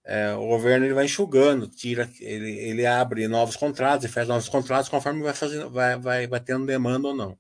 [0.05, 4.49] é, o governo ele vai enxugando, tira, ele, ele abre novos contratos e faz novos
[4.49, 7.39] contratos conforme vai fazendo, vai, vai, vai tendo demanda ou não,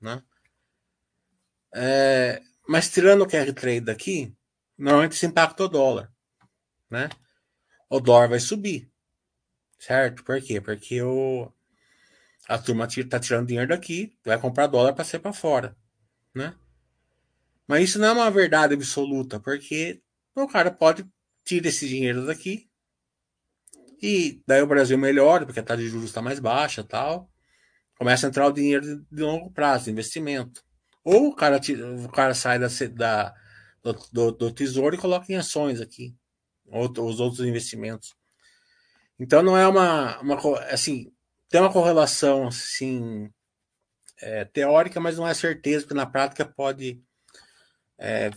[0.00, 0.22] né?
[1.74, 4.32] É, mas tirando o QR Trade daqui,
[4.78, 6.08] normalmente isso impacta o dólar,
[6.88, 7.08] né?
[7.88, 8.88] O dólar vai subir,
[9.76, 10.22] certo?
[10.22, 10.60] Por quê?
[10.60, 11.52] Porque o,
[12.48, 15.76] a turma está tirando dinheiro daqui, vai comprar dólar para ser para fora,
[16.32, 16.54] né?
[17.66, 20.00] Mas isso não é uma verdade absoluta, porque
[20.36, 21.04] o cara pode
[21.44, 22.70] tira esse dinheiro daqui
[24.00, 27.28] e daí o Brasil melhora, porque a taxa de juros está mais baixa tal.
[27.98, 30.64] Começa a entrar o dinheiro de, de longo prazo, investimento.
[31.04, 31.60] Ou o cara,
[32.04, 33.34] o cara sai da, da
[33.82, 36.14] do, do, do, tesouro e coloca em ações aqui,
[36.66, 38.14] os outros investimentos.
[39.18, 41.12] Então não é uma, uma assim,
[41.48, 43.30] tem uma correlação assim
[44.20, 47.02] é, teórica, mas não é certeza, porque na prática pode
[47.98, 48.30] é,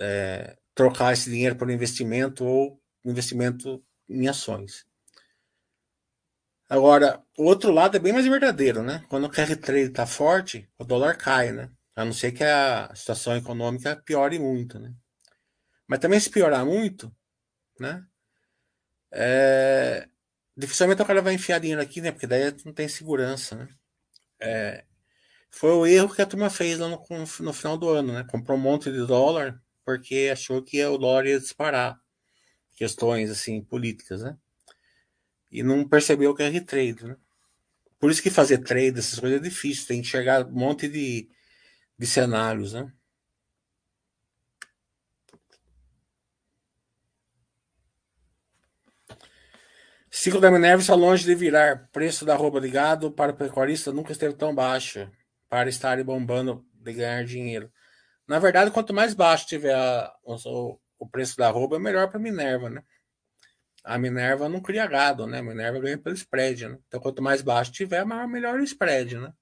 [0.00, 4.86] é, trocar esse dinheiro por investimento ou investimento em ações.
[6.68, 9.04] Agora, o outro lado é bem mais verdadeiro, né?
[9.08, 11.70] Quando o QR Trade está forte, o dólar cai, né?
[11.96, 14.94] A não ser que a situação econômica piore muito, né?
[15.88, 17.10] Mas também se piorar muito,
[17.80, 18.06] né?
[19.10, 20.06] É...
[20.54, 22.12] Dificilmente o cara vai enfiar dinheiro aqui, né?
[22.12, 23.68] Porque daí não tem segurança, né?
[24.40, 24.84] É...
[25.50, 27.02] Foi o erro que a turma fez lá no,
[27.40, 28.26] no final do ano, né?
[28.30, 31.98] Comprou um monte de dólar porque achou que o dólar ia disparar.
[32.74, 34.36] Questões assim políticas, né?
[35.50, 37.16] E não percebeu que é trade, né?
[37.98, 41.30] Por isso que fazer trade, essas coisas é difícil, tem que enxergar um monte de,
[41.98, 42.92] de cenários, né?
[50.10, 51.88] Ciclo da Minerva está longe de virar.
[51.92, 55.10] Preço da roupa ligado para o pecuarista nunca esteve tão baixo
[55.48, 57.70] para estar bombando de ganhar dinheiro.
[58.26, 62.22] Na verdade, quanto mais baixo tiver a, o, o, preço da roupa, melhor para a
[62.22, 62.82] Minerva, né?
[63.84, 65.38] A Minerva não cria gado, né?
[65.38, 66.78] A Minerva ganha pelo spread, né?
[66.88, 69.32] Então, quanto mais baixo tiver, melhor o spread, né?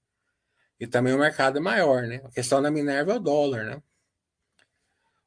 [0.79, 2.21] E também o mercado é maior, né?
[2.25, 3.83] A questão da Minerva é o dólar, né?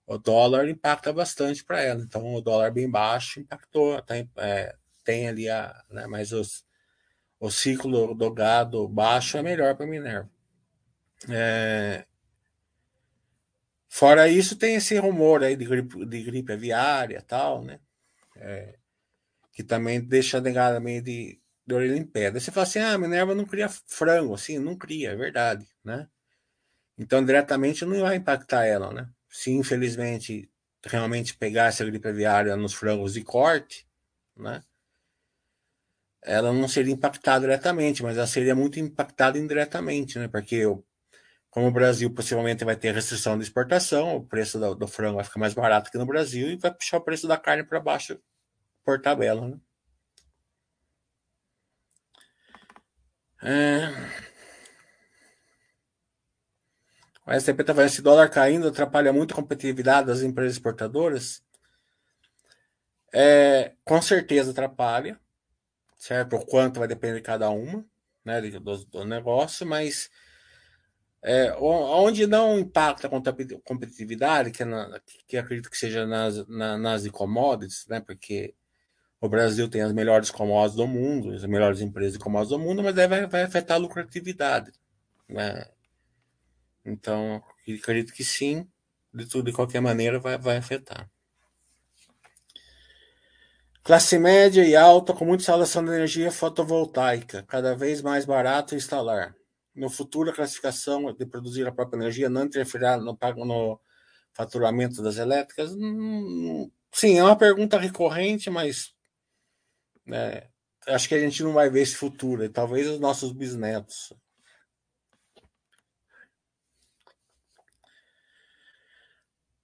[0.06, 2.02] O dólar impacta bastante para ela.
[2.02, 4.02] Então, o dólar bem baixo impactou.
[4.02, 5.84] Tem, é, tem ali a.
[5.90, 6.08] Né?
[6.08, 6.66] Mas os,
[7.40, 10.30] o ciclo do gado baixo é melhor para a Minerva.
[11.30, 12.06] É,
[13.98, 17.80] Fora isso, tem esse rumor aí de gripe, de gripe aviária tal, né?
[18.36, 18.78] É,
[19.52, 21.02] que também deixa a negada meio
[21.68, 22.32] de, orelha em pé.
[22.32, 25.68] Daí você fala assim, ah, a Minerva não cria frango, assim, não cria, é verdade,
[25.84, 26.08] né?
[26.98, 29.10] Então, diretamente não vai impactar ela, né?
[29.30, 30.50] Se infelizmente
[30.86, 33.88] realmente pegar essa gripe aviária nos frangos de corte,
[34.36, 34.64] né?
[36.24, 40.28] Ela não seria impactada diretamente, mas ela seria muito impactada indiretamente, né?
[40.28, 40.64] Porque
[41.50, 45.26] como o Brasil possivelmente vai ter restrição de exportação, o preço do, do frango vai
[45.26, 48.20] ficar mais barato que no Brasil e vai puxar o preço da carne para baixo
[48.84, 49.48] por tabela.
[49.48, 49.60] Né?
[53.48, 53.94] É...
[57.26, 61.42] O STP está vendo esse dólar caindo atrapalha muito a competitividade das empresas exportadoras.
[63.14, 65.18] É, com certeza atrapalha,
[65.98, 66.36] certo?
[66.36, 67.86] O quanto vai depender de cada uma,
[68.24, 70.10] né, do, do negócio, mas
[71.24, 76.78] é, onde não impacta a competitividade, que, é na, que acredito que seja nas, na,
[76.78, 78.02] nas commodities, né?
[78.02, 78.54] porque
[79.20, 82.84] o Brasil tem as melhores commodities do mundo, as melhores empresas de commodities do mundo,
[82.84, 84.72] mas daí vai, vai afetar a lucratividade.
[85.28, 85.66] Né?
[86.86, 87.44] Então,
[87.80, 88.68] acredito que sim,
[89.14, 91.10] de tudo de qualquer maneira vai, vai afetar.
[93.84, 99.34] Classe média e alta com muita instalação de energia fotovoltaica, cada vez mais barato instalar
[99.78, 103.80] no futuro a classificação de produzir a própria energia não interferirá no, no
[104.34, 105.72] faturamento das elétricas?
[105.74, 108.94] Hum, sim, é uma pergunta recorrente, mas
[110.08, 110.50] né,
[110.88, 114.14] acho que a gente não vai ver esse futuro, e talvez os nossos bisnetos.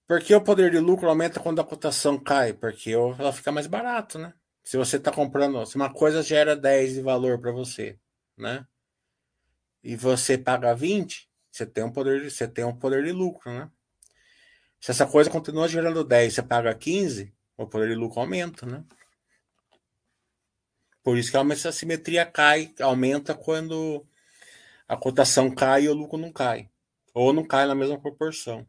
[0.05, 2.53] Por que o poder de lucro aumenta quando a cotação cai?
[2.53, 4.33] Porque ela fica mais barato, né?
[4.63, 7.97] Se você está comprando, se uma coisa gera 10 de valor para você,
[8.37, 8.67] né?
[9.83, 13.69] E você paga 20, você tem um poder, você tem um poder de lucro, né?
[14.79, 18.83] Se essa coisa continua gerando 10, você paga 15, o poder de lucro aumenta, né?
[21.03, 24.05] Por isso que a simetria cai, aumenta quando
[24.87, 26.69] a cotação cai e o lucro não cai.
[27.13, 28.65] Ou não cai na mesma proporção.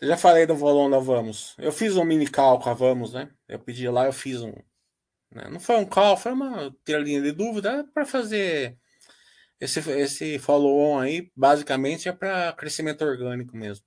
[0.00, 1.54] Eu já falei do volume da Vamos.
[1.58, 3.30] Eu fiz um mini cálculo a Vamos, né?
[3.48, 4.52] Eu pedi lá, eu fiz um.
[5.30, 5.48] Né?
[5.50, 8.78] Não foi um cálculo, foi uma tiradinha de dúvida para fazer
[9.60, 13.84] esse, esse follow-on aí, basicamente é para crescimento orgânico mesmo,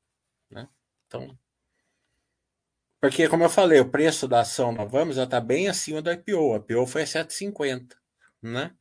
[0.49, 0.67] né?
[1.07, 1.37] Então,
[3.01, 6.11] porque como eu falei, o preço da ação da Vamos já está bem acima do
[6.11, 6.55] IPO.
[6.55, 7.95] A IPO foi a 7,50,
[8.41, 8.75] né?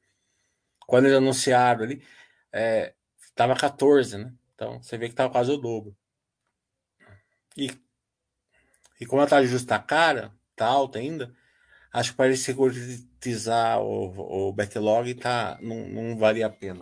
[0.86, 2.02] Quando eles anunciaram ali,
[2.52, 2.94] é,
[3.34, 4.32] tava 14, né?
[4.54, 5.96] Então, você vê que estava quase o dobro.
[7.56, 7.70] E,
[9.00, 11.32] e como a taxa de juros está cara, tá alta ainda,
[11.92, 16.80] acho que para ele securitizar o, o backlog tá, não, não valia a pena.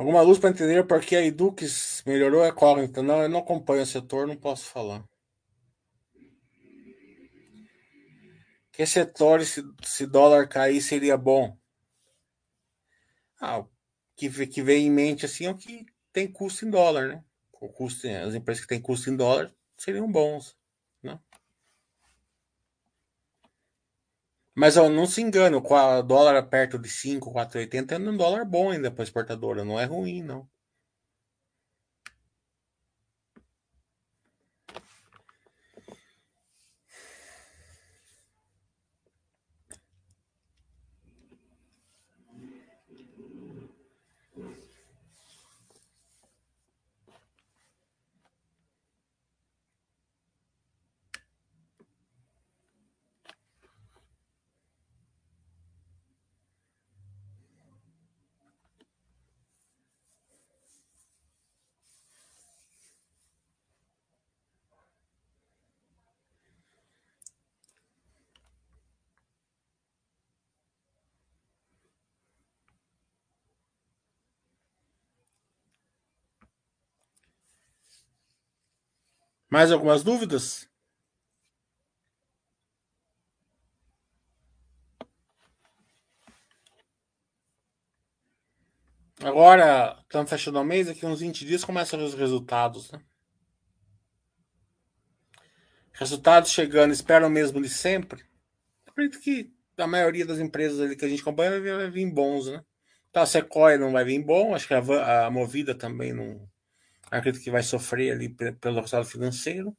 [0.00, 3.02] Alguma luz para entender por que a Edux melhorou a incógnita?
[3.02, 5.04] Não, eu não acompanho o setor, não posso falar.
[8.72, 11.54] Que setores, se, se dólar cair, seria bom?
[13.38, 13.62] Ah,
[14.16, 15.84] que, que vem em mente assim é o que
[16.14, 17.24] tem custo em dólar, né?
[17.60, 20.56] O custo, as empresas que têm custo em dólar seriam bons,
[21.02, 21.20] né?
[24.54, 28.70] Mas ó, não se engane, o dólar perto de 5, 4,80 é um dólar bom
[28.70, 30.48] ainda para exportadora, não é ruim, não.
[79.50, 80.70] Mais algumas dúvidas?
[89.22, 93.02] Agora, estamos fechando o mês, aqui uns 20 dias começam os resultados, né?
[95.92, 98.24] Resultados chegando, espero o mesmo de sempre.
[98.86, 102.64] Acredito que a maioria das empresas ali que a gente acompanha vai, vir bons, né?
[103.12, 106.48] Tá, a Sequoia não vai vir bom, acho que a, a Movida também não,
[107.18, 109.76] acredito que vai sofrer ali pelo resultado financeiro.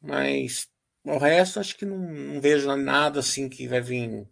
[0.00, 0.68] Mas
[1.04, 4.28] o resto, acho que não, não vejo nada assim que vai vir.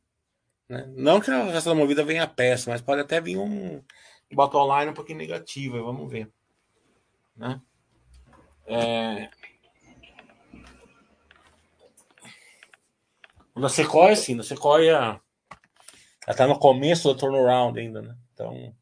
[0.69, 0.93] Né?
[0.97, 3.83] Não que o resto da movida venha péssimo, mas pode até vir um
[4.33, 6.31] bottom line um pouquinho negativo, vamos ver.
[7.37, 7.61] Né?
[8.67, 9.31] É...
[13.69, 15.21] Sequoia, sim, na Sequoia
[16.27, 18.17] ela está no começo do turnaround ainda, né?
[18.33, 18.75] Então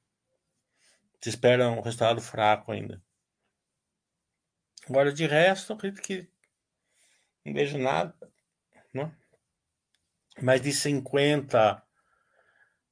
[1.22, 3.00] se espera um resultado fraco ainda.
[4.88, 6.28] Agora, de resto, acredito que
[7.44, 8.14] não vejo nada.
[8.92, 9.10] Né?
[10.40, 11.80] Mais de 50,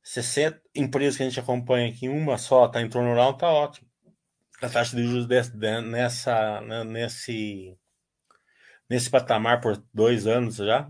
[0.02, 3.90] 60 empresas que a gente acompanha aqui, uma só está em rural, está ótimo.
[4.62, 7.76] A taxa de juros desse, nessa, né, nesse,
[8.88, 10.88] nesse patamar por dois anos já.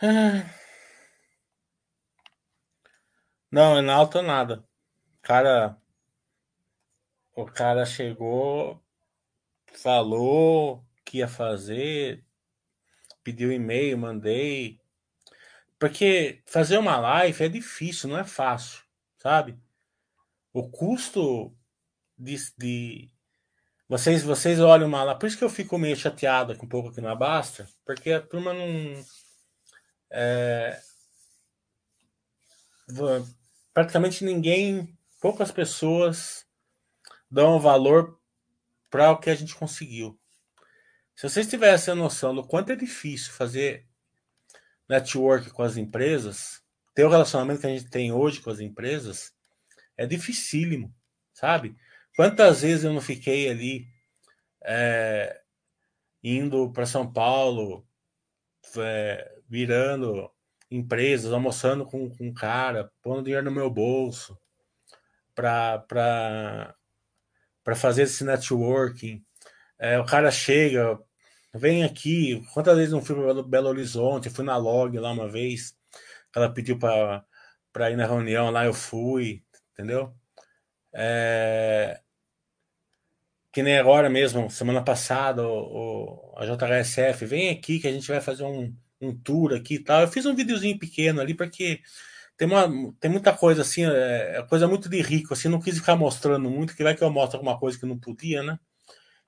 [3.50, 4.64] Não, é na alta nada.
[5.20, 5.76] Cara,
[7.36, 8.82] o cara chegou,
[9.74, 12.24] falou que ia fazer,
[13.22, 14.80] pediu e-mail, mandei.
[15.78, 18.82] Porque fazer uma live é difícil, não é fácil,
[19.18, 19.58] sabe?
[20.52, 21.54] O custo
[22.16, 23.10] de, de
[23.88, 27.00] vocês vocês olham uma por isso que eu fico meio chateado com um pouco aqui
[27.00, 28.94] na Basta, porque a turma não
[30.10, 30.80] é,
[33.72, 36.46] praticamente ninguém, poucas pessoas
[37.30, 38.18] dão valor
[38.90, 40.18] para o que a gente conseguiu.
[41.14, 43.86] Se vocês tivessem a noção do quanto é difícil fazer
[44.88, 46.62] network com as empresas,
[46.94, 49.32] ter o relacionamento que a gente tem hoje com as empresas,
[49.96, 50.92] é dificílimo,
[51.32, 51.76] sabe?
[52.16, 53.86] Quantas vezes eu não fiquei ali
[54.64, 55.40] é,
[56.22, 57.86] indo para São Paulo,
[58.78, 60.30] é, virando
[60.70, 64.38] empresas, almoçando com, com um cara, pondo dinheiro no meu bolso
[65.34, 66.74] para
[67.74, 69.24] fazer esse networking.
[69.78, 70.98] É, o cara chega,
[71.52, 72.46] vem aqui.
[72.54, 74.30] Quantas vezes não fui para Belo Horizonte?
[74.30, 75.76] Fui na Log lá uma vez.
[76.34, 79.42] Ela pediu para ir na reunião lá, eu fui,
[79.72, 80.14] entendeu?
[80.92, 82.00] É,
[83.52, 88.08] que nem agora mesmo, semana passada, o, o, a JHSF, vem aqui que a gente
[88.08, 90.02] vai fazer um, um tour aqui e tal.
[90.02, 91.80] Eu fiz um videozinho pequeno ali, porque
[92.36, 92.68] tem, uma,
[93.00, 96.48] tem muita coisa assim, é, é coisa muito de rico, assim, não quis ficar mostrando
[96.50, 98.58] muito, que vai que eu mostro alguma coisa que não podia, né?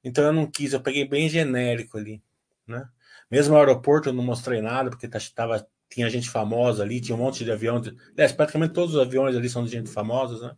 [0.04, 2.22] Então eu não quis, eu peguei bem genérico ali,
[2.66, 2.88] né?
[3.30, 7.16] Mesmo no aeroporto eu não mostrei nada, porque tá, tava, tinha gente famosa ali, tinha
[7.16, 7.88] um monte de aviões.
[8.12, 10.56] Aliás, praticamente todos os aviões ali são de gente famosa, né?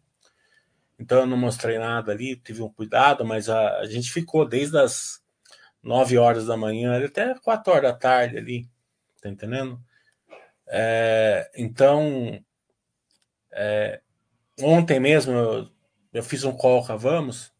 [0.98, 4.78] Então eu não mostrei nada ali, tive um cuidado, mas a, a gente ficou desde
[4.78, 5.20] as
[5.82, 8.68] 9 horas da manhã até 4 horas da tarde ali,
[9.24, 9.80] tá entendendo?
[10.68, 12.44] É, então,
[13.52, 14.00] é,
[14.60, 15.70] ontem mesmo eu,
[16.12, 17.52] eu, fiz um call com a Vamos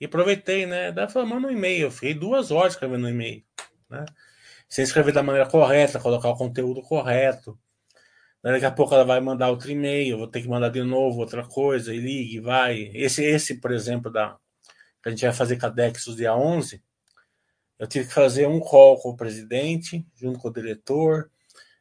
[0.00, 0.90] e aproveitei, né?
[0.90, 1.82] Da manda um e-mail.
[1.84, 3.44] Eu fiquei duas horas escrevendo um e-mail,
[3.90, 4.04] né?
[4.68, 7.58] Sem escrever da maneira correta, colocar o conteúdo correto.
[8.42, 11.46] Daqui a pouco ela vai mandar outro e-mail, vou ter que mandar de novo outra
[11.46, 12.90] coisa, e ligue, vai.
[12.94, 14.36] Esse, esse por exemplo, da,
[15.02, 16.82] que a gente vai fazer com a Dexus dia 11,
[17.82, 21.28] eu tive que fazer um call com o presidente, junto com o diretor.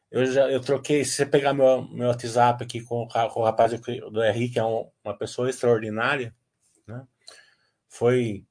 [0.09, 3.79] Eu já eu troquei, se você pegar meu, meu WhatsApp aqui com, com o rapaz
[3.79, 6.35] do RI, que é um, uma pessoa extraordinária,
[6.87, 7.05] né?
[7.87, 8.47] foi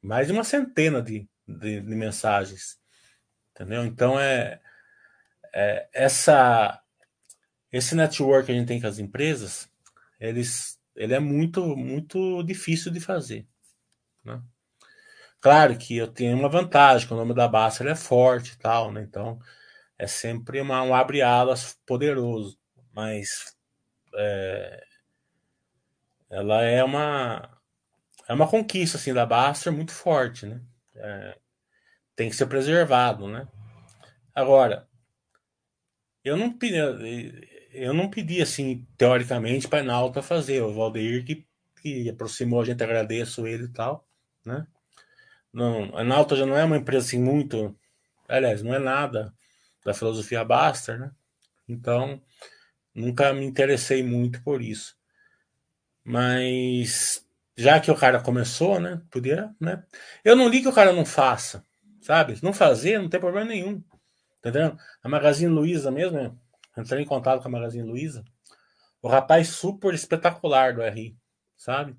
[0.00, 2.78] mais de uma centena de, de, de mensagens.
[3.50, 3.84] Entendeu?
[3.84, 4.60] Então é,
[5.52, 6.80] é essa
[7.72, 9.68] esse network que a gente tem com as empresas,
[10.20, 13.44] eles, ele é muito, muito difícil de fazer.
[14.24, 14.40] Né?
[15.40, 18.92] Claro que eu tenho uma vantagem, que o nome da Basta é forte e tal,
[18.92, 19.02] né?
[19.02, 19.38] Então
[19.98, 22.58] é sempre uma, um abre-alas poderoso,
[22.94, 23.56] mas
[24.16, 24.84] é,
[26.30, 27.60] ela é uma
[28.28, 30.60] é uma conquista assim da Baster muito forte, né?
[30.94, 31.38] É,
[32.14, 33.48] tem que ser preservado, né?
[34.34, 34.88] Agora,
[36.24, 36.56] eu não
[37.72, 41.46] eu não pedi assim teoricamente para Nauta fazer, o Valdeir que,
[41.82, 44.06] que aproximou a gente, agradeço ele e tal,
[44.44, 44.66] né?
[45.52, 47.76] Não, a Nauta já não é uma empresa assim muito,
[48.28, 49.34] aliás, não é nada
[49.84, 51.10] da filosofia Baster, né?
[51.68, 52.22] Então,
[52.94, 54.96] nunca me interessei muito por isso.
[56.04, 57.24] Mas
[57.56, 59.02] já que o cara começou, né?
[59.10, 59.84] Podia, né?
[60.24, 61.64] Eu não li que o cara não faça,
[62.00, 62.38] sabe?
[62.42, 63.82] Não fazer, não tem problema nenhum.
[64.38, 64.76] Entendeu?
[65.02, 66.40] A Magazine Luiza mesmo,
[66.76, 68.24] entrei em contato com a Magazine Luiza.
[69.02, 71.16] O rapaz super espetacular do RI,
[71.56, 71.96] sabe?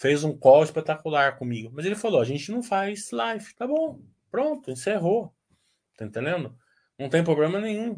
[0.00, 1.70] Fez um call espetacular comigo.
[1.74, 3.54] Mas ele falou: a gente não faz live.
[3.54, 5.30] Tá bom, pronto, encerrou.
[5.94, 6.56] Tá entendendo?
[6.98, 7.96] Não tem problema nenhum.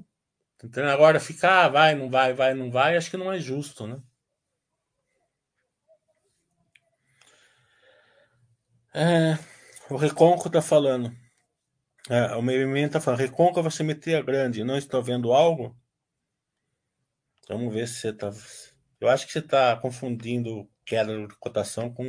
[0.59, 0.91] Tá entendendo?
[0.91, 4.03] Agora ficar, ah, vai, não vai, vai, não vai, acho que não é justo, né?
[8.93, 9.39] É,
[9.89, 11.17] o Reconco tá falando.
[12.11, 15.81] É, o movimento tá falando, recôncava simetria grande, não estou vendo algo?
[17.49, 18.33] Vamos ver se você tá.
[19.01, 22.05] Eu acho que você está confundindo queda de cotação com.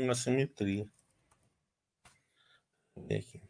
[2.95, 3.41] Vou ver aqui.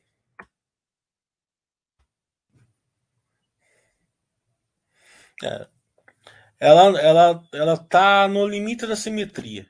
[5.43, 5.67] É.
[6.59, 9.67] Ela, ela, ela tá no limite da simetria.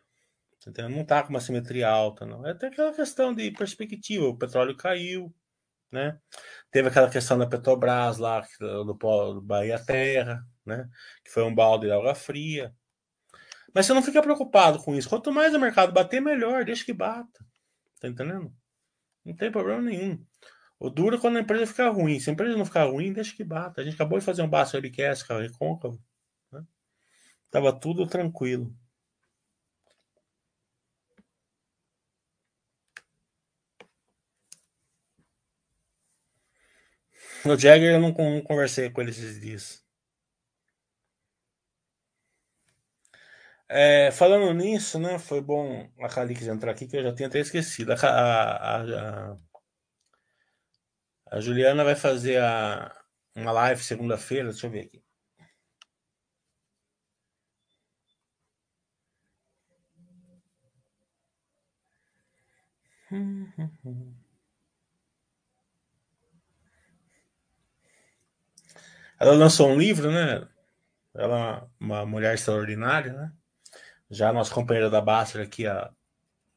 [0.58, 0.90] Entendeu?
[0.90, 2.46] Não tá com uma simetria alta, não.
[2.46, 4.26] É até aquela questão de perspectiva.
[4.26, 5.34] O petróleo caiu,
[5.92, 6.20] né?
[6.72, 10.90] Teve aquela questão da Petrobras lá, do, do Bahia Terra, né?
[11.24, 12.74] Que foi um balde de água fria.
[13.74, 15.10] Mas você não fica preocupado com isso.
[15.10, 17.46] Quanto mais o mercado bater, melhor, deixa que bata.
[18.00, 18.54] Tá entendendo?
[19.26, 20.24] Não tem problema nenhum.
[20.80, 22.20] O duro é quando a empresa ficar ruim.
[22.20, 23.82] Se a empresa não ficar ruim, deixa que bata.
[23.82, 26.00] A gente acabou de fazer um baixo LQS, cara, recôncavo.
[26.52, 26.64] Né?
[27.50, 28.76] Tava tudo tranquilo.
[37.46, 39.83] O Jagger eu não, não conversei com ele esses dias.
[43.76, 45.18] É, falando nisso, né?
[45.18, 47.92] Foi bom a Calix entrar aqui, que eu já tinha até esquecido.
[47.94, 49.38] A, a, a,
[51.32, 52.40] a Juliana vai fazer
[53.36, 55.04] uma live segunda-feira, deixa eu ver aqui.
[69.20, 70.48] Ela lançou um livro, né?
[71.16, 73.34] Ela é uma mulher extraordinária, né?
[74.14, 75.92] Já nossa companheira da Basta aqui há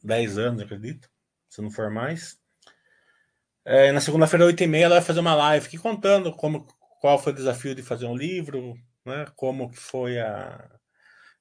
[0.05, 1.09] 10 anos, acredito,
[1.49, 2.39] se não for mais.
[3.65, 6.67] É, na segunda-feira, 8h30, ela vai fazer uma live aqui contando como,
[7.01, 8.75] qual foi o desafio de fazer um livro,
[9.07, 9.27] né?
[9.35, 10.71] Como foi a,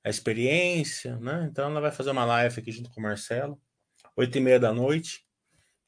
[0.03, 1.47] a experiência, né?
[1.51, 3.61] Então ela vai fazer uma live aqui junto com o Marcelo,
[4.18, 5.26] 8h30 da noite.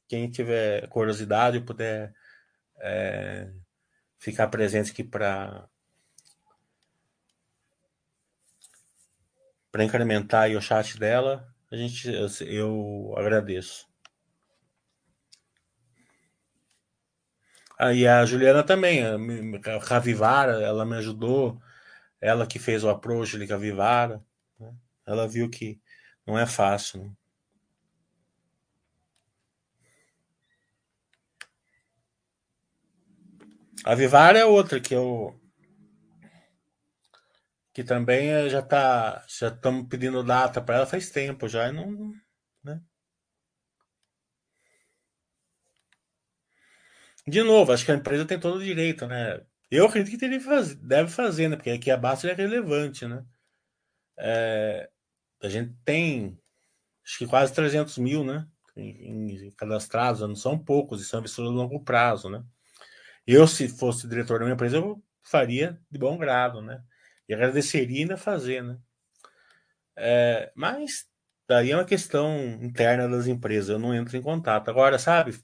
[0.09, 2.13] Quem tiver curiosidade puder
[2.81, 3.49] é,
[4.19, 5.69] ficar presente aqui para
[9.71, 13.87] para incrementar o chat dela, a gente eu, eu agradeço.
[17.79, 21.61] Ah, a Juliana também, a Cavivara, ela me ajudou,
[22.19, 24.23] ela que fez o approach de Cavivara,
[24.59, 24.73] né?
[25.05, 25.79] ela viu que
[26.25, 27.03] não é fácil.
[27.03, 27.11] Né?
[33.87, 35.39] A Vivara é outra que eu
[37.77, 41.71] que também eh, já tá já estamos pedindo data para ela faz tempo já e
[41.71, 42.11] não,
[42.63, 42.81] né?
[47.27, 49.45] De novo, acho que a empresa tem todo o direito, né?
[49.69, 50.39] Eu acredito que ele
[50.81, 51.55] deve fazer, né?
[51.55, 53.23] Porque aqui a base é relevante, né?
[54.17, 54.89] É,
[55.43, 56.39] a gente tem
[57.05, 58.47] acho que quase 300 mil, né?
[58.75, 62.43] Em, em cadastrados, não são poucos, e são investidores de longo prazo, né?
[63.27, 66.83] Eu, se fosse diretor da minha empresa, eu faria de bom grado, né?
[67.27, 68.77] E agradeceria ainda fazer, né?
[69.95, 71.07] É, mas
[71.47, 74.69] daí é uma questão interna das empresas, eu não entro em contato.
[74.69, 75.37] Agora, sabe?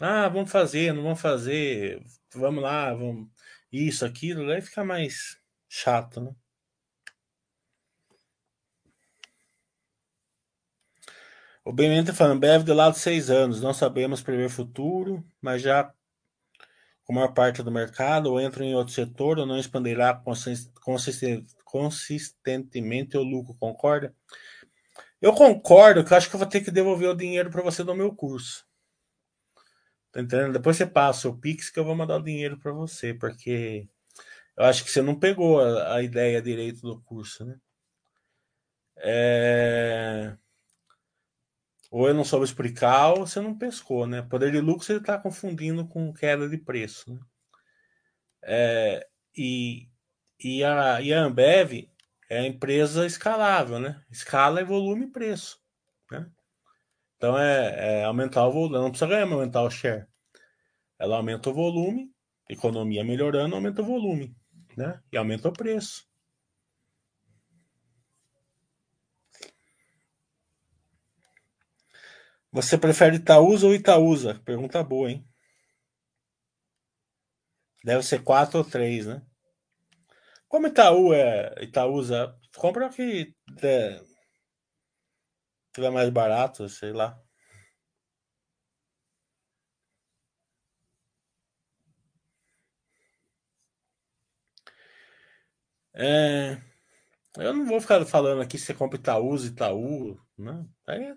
[0.00, 2.02] Ah, vamos fazer, não vamos fazer,
[2.34, 3.28] vamos lá, vamos.
[3.72, 5.38] Isso, aquilo, aí fica mais
[5.68, 6.34] chato, né?
[11.64, 15.94] O Benjamin tá falando, Bev de lado seis anos, não sabemos prever futuro, mas já
[17.04, 20.22] com a maior parte do mercado, ou entra em outro setor, ou não expandirá
[21.64, 24.14] consistentemente o lucro, concorda?
[25.20, 27.84] Eu concordo que eu acho que eu vou ter que devolver o dinheiro para você
[27.84, 28.66] do meu curso.
[30.12, 30.52] Tá entendendo?
[30.52, 33.88] Depois você passa o Pix que eu vou mandar o dinheiro para você, porque
[34.56, 37.58] eu acho que você não pegou a, a ideia direito do curso, né?
[38.96, 40.36] É...
[41.92, 44.22] Ou eu não soube explicar, ou você não pescou, né?
[44.22, 47.12] Poder de lucro você está confundindo com queda de preço.
[47.12, 47.20] Né?
[48.42, 49.90] É, e,
[50.42, 51.90] e, a, e a Ambev
[52.30, 54.02] é a empresa escalável, né?
[54.10, 55.60] Escala é volume e preço.
[56.10, 56.26] Né?
[57.18, 58.78] Então é, é aumentar o volume.
[58.78, 60.06] Não precisa ganhar, aumentar o share.
[60.98, 62.10] Ela aumenta o volume,
[62.48, 64.34] economia melhorando, aumenta o volume.
[64.78, 64.98] Né?
[65.12, 66.06] E aumenta o preço.
[72.52, 74.40] Você prefere Itaúsa ou Itaúsa?
[74.44, 75.26] Pergunta boa, hein?
[77.84, 79.22] Deve ser quatro ou três, né?
[80.48, 83.34] Como Itaú é Itaúsa, compra que
[85.72, 87.18] tiver mais barato, sei lá.
[95.94, 96.58] É,
[97.38, 100.66] eu não vou ficar falando aqui se compra Itaúsa, Itaú, né?
[100.86, 101.14] Aí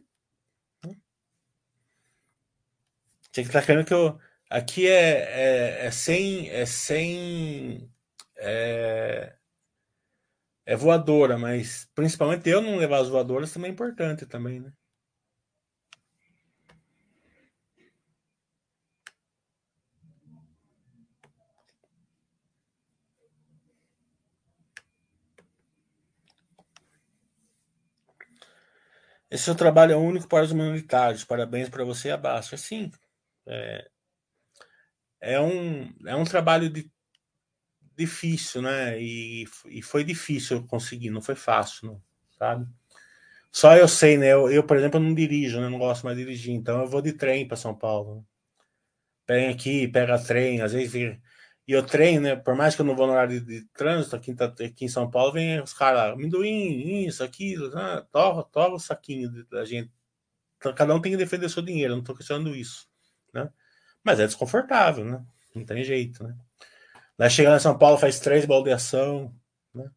[3.35, 4.17] Tinha que estar querendo que eu.
[4.49, 6.49] Aqui é, é, é sem.
[6.49, 7.91] É sem.
[8.37, 9.35] É,
[10.65, 14.71] é voadora, mas principalmente eu não levar as voadoras também é importante também, né?
[29.29, 31.23] Esse seu trabalho é único para os minoritários.
[31.23, 32.55] Parabéns para você abaixo.
[32.55, 32.91] Assim,
[33.47, 33.87] é,
[35.21, 36.89] é, um, é um trabalho de,
[37.95, 39.01] difícil, né?
[39.01, 42.01] E, e foi difícil eu conseguir, não foi fácil, não,
[42.37, 42.67] sabe?
[43.51, 44.27] Só eu sei, né?
[44.33, 45.69] Eu, eu, por exemplo, não dirijo, né?
[45.69, 48.17] Não gosto mais de dirigir, então eu vou de trem para São Paulo.
[48.17, 48.23] Né?
[49.25, 50.93] Pega aqui, pega trem, às vezes.
[51.67, 52.35] E eu treino, né?
[52.35, 55.09] Por mais que eu não vou no horário de, de trânsito, aqui, aqui, em São
[55.09, 58.05] Paulo, vem os caras, amendoim, isso, aquilo, né?
[58.11, 59.91] torra, o saquinho da gente.
[60.57, 62.87] Então, cada um tem que defender seu dinheiro, não estou questionando isso
[63.35, 63.49] né?
[64.03, 65.23] Mas é desconfortável, né?
[65.53, 66.35] Não tem jeito, né?
[67.17, 69.33] Lá chegando em São Paulo faz três baldeação,
[69.73, 69.89] né?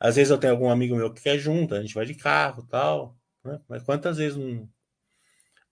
[0.00, 2.62] Às vezes eu tenho algum amigo meu que quer junto, a gente vai de carro
[2.64, 3.60] tal, né?
[3.68, 4.68] Mas quantas vezes não,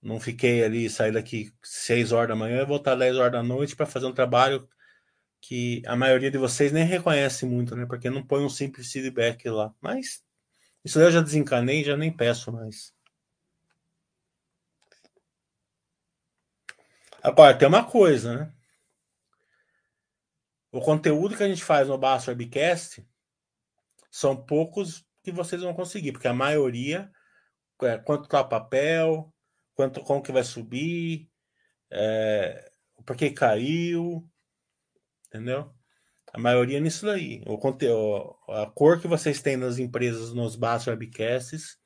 [0.01, 3.75] não fiquei ali, sair daqui seis horas da manhã e voltar dez horas da noite
[3.75, 4.67] para fazer um trabalho
[5.41, 7.85] que a maioria de vocês nem reconhece muito, né?
[7.85, 9.73] Porque não põe um simples feedback lá.
[9.79, 10.23] Mas
[10.83, 12.94] isso eu já desencanei, já nem peço mais.
[17.25, 18.53] Agora, tem uma coisa, né?
[20.71, 23.03] O conteúdo que a gente faz no Basso Webcast
[24.11, 27.11] são poucos que vocês vão conseguir, porque a maioria
[27.81, 29.33] é quanto tá o papel,
[29.73, 31.27] quanto como que vai subir,
[31.89, 32.71] é,
[33.03, 34.29] por que caiu,
[35.25, 35.73] entendeu?
[36.31, 37.41] A maioria nisso daí.
[37.47, 41.79] O conteúdo, a cor que vocês têm nas empresas, nos Basso Webcasts,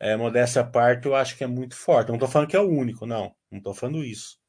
[0.00, 2.08] é, modéstia à parte, eu acho que é muito forte.
[2.08, 3.32] Não estou falando que é o único, não.
[3.48, 4.39] Não estou falando isso.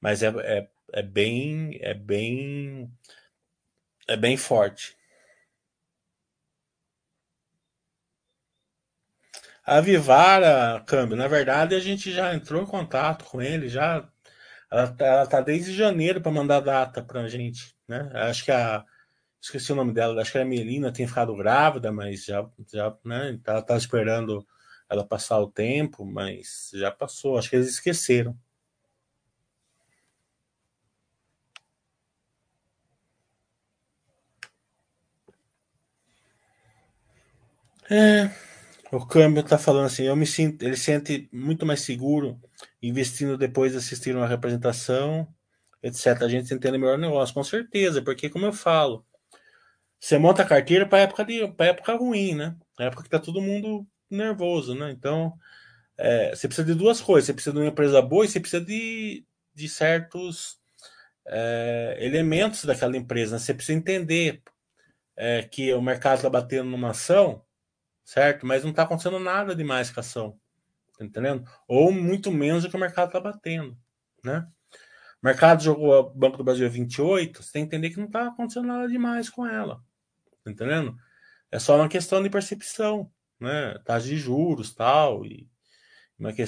[0.00, 1.78] Mas é, é, é bem.
[1.82, 2.90] É bem.
[4.06, 4.94] É bem forte.
[9.64, 14.08] A Vivara, câmbio, na verdade a gente já entrou em contato com ele, já
[14.70, 18.10] ela, ela tá desde janeiro para mandar data para a gente, né?
[18.14, 18.84] Acho que a
[19.42, 23.40] esqueci o nome dela, acho que a Melina tem ficado grávida, mas já já, né,
[23.46, 24.46] ela tá esperando
[24.88, 28.36] ela passar o tempo, mas já passou, acho que eles esqueceram.
[37.92, 38.30] É,
[38.92, 42.40] o câmbio tá falando assim, eu me sinto, ele sente muito mais seguro
[42.80, 45.26] investindo depois de assistir uma representação,
[45.82, 46.22] etc.
[46.22, 49.04] A gente entende melhor o negócio, com certeza, porque como eu falo,
[49.98, 52.56] você monta a carteira para época de para época ruim, né?
[52.78, 54.92] Época que tá todo mundo nervoso, né?
[54.92, 55.34] Então,
[55.98, 58.64] é, você precisa de duas coisas, você precisa de uma empresa boa e você precisa
[58.64, 60.58] de, de certos
[61.26, 63.32] é, elementos daquela empresa.
[63.34, 63.38] Né?
[63.40, 64.42] Você precisa entender
[65.16, 67.44] é, que o mercado está batendo numa ação
[68.10, 68.44] certo?
[68.44, 70.36] Mas não está acontecendo nada demais com a ação,
[70.98, 71.48] tá entendendo?
[71.68, 73.78] Ou muito menos do que o mercado está batendo,
[74.24, 74.48] né?
[75.22, 78.06] O mercado jogou o Banco do Brasil a 28, você tem que entender que não
[78.06, 79.80] está acontecendo nada demais com ela,
[80.42, 80.96] tá entendendo?
[81.52, 83.08] É só uma questão de percepção,
[83.38, 83.78] né?
[83.84, 85.48] Taxa de juros, tal, e
[86.18, 86.44] uma que...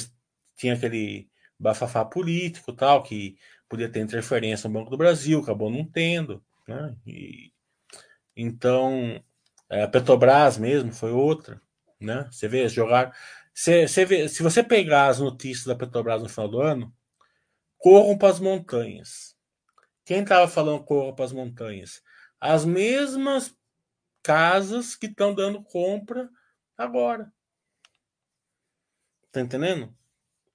[0.57, 3.37] tinha aquele bafafá político, tal, que
[3.69, 6.97] podia ter interferência no Banco do Brasil, acabou não tendo, né?
[7.07, 7.53] E,
[8.35, 9.32] então, é,
[9.81, 11.61] a Petrobras mesmo foi outra,
[12.01, 12.29] né?
[12.31, 13.16] Você vê, jogar.
[13.55, 16.95] Você, você vê, se você pegar as notícias da Petrobras no final do ano,
[17.79, 19.37] corram para as montanhas.
[20.05, 22.03] Quem estava falando corram para as montanhas?
[22.41, 23.57] As mesmas
[24.23, 26.29] casas que estão dando compra
[26.77, 27.33] agora.
[29.31, 29.95] Tá entendendo?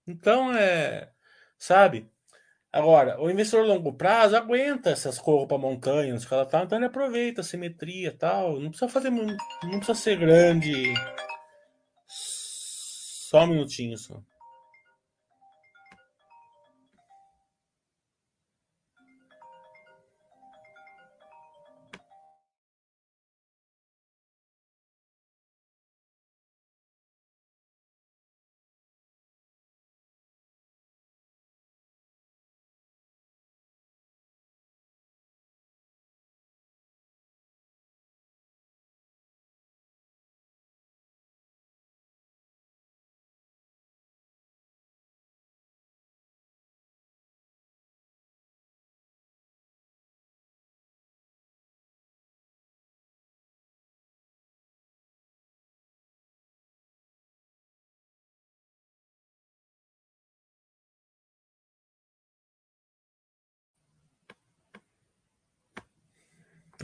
[0.06, 1.12] Então é.
[1.58, 2.12] Sabe?
[2.72, 6.86] Agora, o investidor a longo prazo aguenta essas corras para montanhas ela tá, então ele
[6.86, 8.60] aproveita a simetria tal.
[8.60, 10.94] Não precisa fazer muito, não precisa ser grande.
[12.08, 14.22] Só um minutinho só.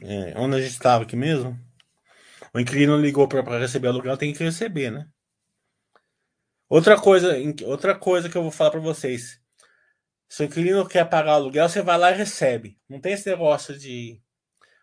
[0.06, 1.58] É, onde a gente estava aqui mesmo?
[2.54, 5.08] O inquilino ligou para receber aluguel, tem que receber, né?
[6.70, 7.36] Outra coisa,
[7.66, 9.40] outra coisa que eu vou falar para vocês.
[10.28, 12.78] Se o inquilino quer pagar aluguel, você vai lá e recebe.
[12.90, 14.22] Não tem esse negócio de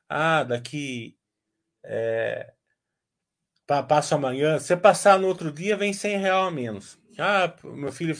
[0.08, 1.18] ah, daqui
[1.84, 2.52] é,
[3.88, 4.58] passa amanhã.
[4.58, 6.99] Se passar no outro dia, vem 100 real a menos.
[7.20, 8.16] Ah, meu filho.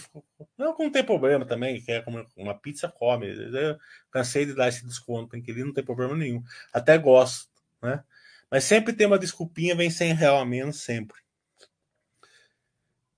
[0.58, 3.28] Não, não tem problema também, quer comer uma pizza, come.
[3.28, 3.78] Eu
[4.10, 6.42] cansei de dar esse desconto, em que não tem problema nenhum.
[6.72, 7.48] Até gosto,
[7.82, 8.04] né?
[8.50, 11.16] Mas sempre tem uma desculpinha, vem 100 real a menos, sempre.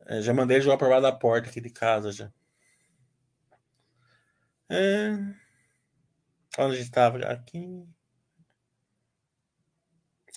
[0.06, 2.32] É, já mandei ele jogar baixo da porta aqui de casa já.
[4.70, 5.12] É...
[6.58, 7.18] Onde estava?
[7.26, 7.86] Aqui.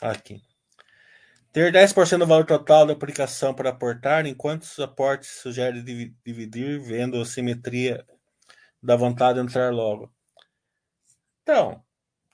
[0.02, 0.55] Aqui.
[1.56, 7.22] Ter 10% do valor total da aplicação para aportar, enquanto os aportes sugere dividir, vendo
[7.22, 8.06] a simetria
[8.84, 10.14] da vontade de entrar logo.
[11.42, 11.82] Então,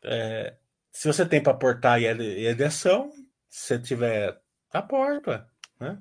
[0.04, 0.56] é,
[0.92, 3.12] se você tem para aportar e é de ação,
[3.48, 4.42] se tiver,
[4.74, 5.48] aporta,
[5.80, 6.00] né?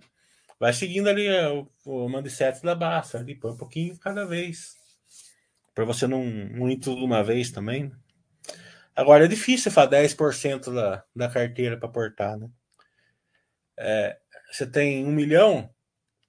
[0.58, 4.76] Vai seguindo ali é, o, o mindset da base, ali, põe um pouquinho cada vez.
[5.74, 6.24] Para você não,
[6.80, 7.92] tudo de uma vez também.
[8.96, 12.48] Agora é difícil fazer 10% da, da carteira para aportar, né?
[13.80, 14.18] É,
[14.52, 15.70] você tem um milhão,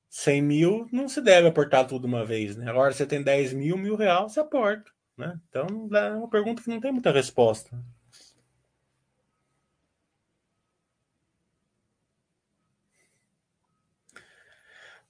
[0.10, 2.70] 100 mil não se deve aportar tudo uma vez, né?
[2.70, 5.40] Agora você tem 10 mil, mil real, você aporta, né?
[5.50, 7.78] Então é uma pergunta que não tem muita resposta.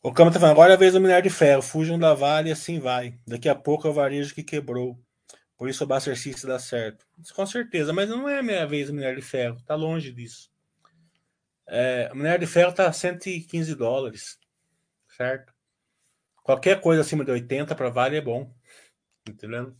[0.03, 1.61] O Cama tá falando, agora é a vez do minério de ferro.
[1.61, 3.19] Fujam da Vale e assim vai.
[3.27, 4.99] Daqui a pouco é o varejo que quebrou.
[5.55, 7.05] Por isso o System dá certo.
[7.21, 9.61] Isso, com certeza, mas não é a minha vez do minério de ferro.
[9.63, 10.50] Tá longe disso.
[11.67, 14.37] É, o minério de ferro tá 115 dólares.
[15.09, 15.53] Certo?
[16.43, 18.53] Qualquer coisa acima de 80 para Vale é bom.
[19.27, 19.75] Entendeu?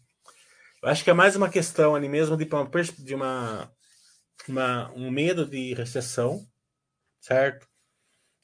[0.82, 2.70] Eu acho que é mais uma questão ali mesmo de uma,
[3.00, 3.72] de uma,
[4.48, 6.48] uma um medo de recessão,
[7.20, 7.68] certo?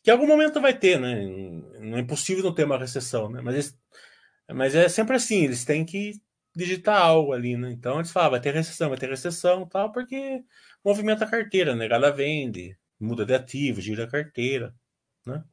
[0.03, 1.25] Que algum momento vai ter, né?
[1.79, 3.41] Não é impossível não ter uma recessão, né?
[3.41, 3.77] Mas,
[4.51, 6.13] mas é sempre assim, eles têm que
[6.55, 7.71] digitar algo ali, né?
[7.71, 10.43] Então eles falam, vai ter recessão, vai ter recessão tal, porque
[10.83, 11.87] movimenta a carteira, né?
[11.89, 14.73] Ela vende, muda de ativo, gira a carteira,
[15.25, 15.43] né?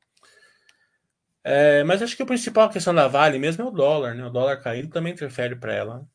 [1.42, 4.24] É, mas acho que a principal questão da Vale mesmo é o dólar, né?
[4.26, 6.08] O dólar caindo também interfere para ela.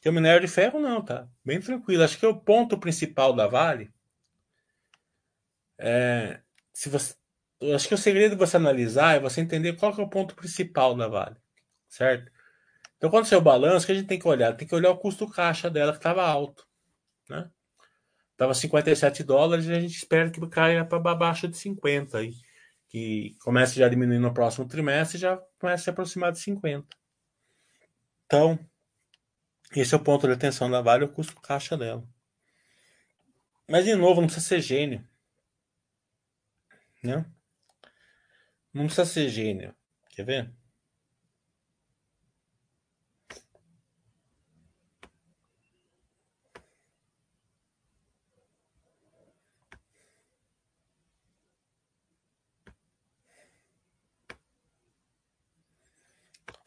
[0.00, 1.28] Que o minério de ferro não, tá?
[1.44, 2.02] Bem tranquilo.
[2.02, 3.92] Acho que o ponto principal da Vale
[5.78, 6.40] é,
[6.72, 7.14] se você,
[7.74, 10.94] acho que o segredo de você analisar é você entender qual é o ponto principal
[10.94, 11.36] da Vale,
[11.88, 12.30] certo?
[12.96, 14.56] Então, quando você o balanço, que a gente tem que olhar?
[14.56, 16.66] Tem que olhar o custo caixa dela, que estava alto,
[17.28, 17.50] né?
[18.36, 22.34] Tava 57 dólares e a gente espera que caia para baixo de 50 aí.
[22.88, 26.38] Que comece já a diminuir no próximo trimestre e já comece a se aproximar de
[26.40, 26.86] 50.
[28.26, 28.58] Então,
[29.74, 32.06] esse é o ponto de atenção da Vale, o custo caixa dela.
[33.68, 35.04] Mas, de novo, não precisa ser gênio
[37.06, 37.24] né?
[38.72, 39.74] Não precisa ser gênio.
[40.10, 40.52] Quer ver?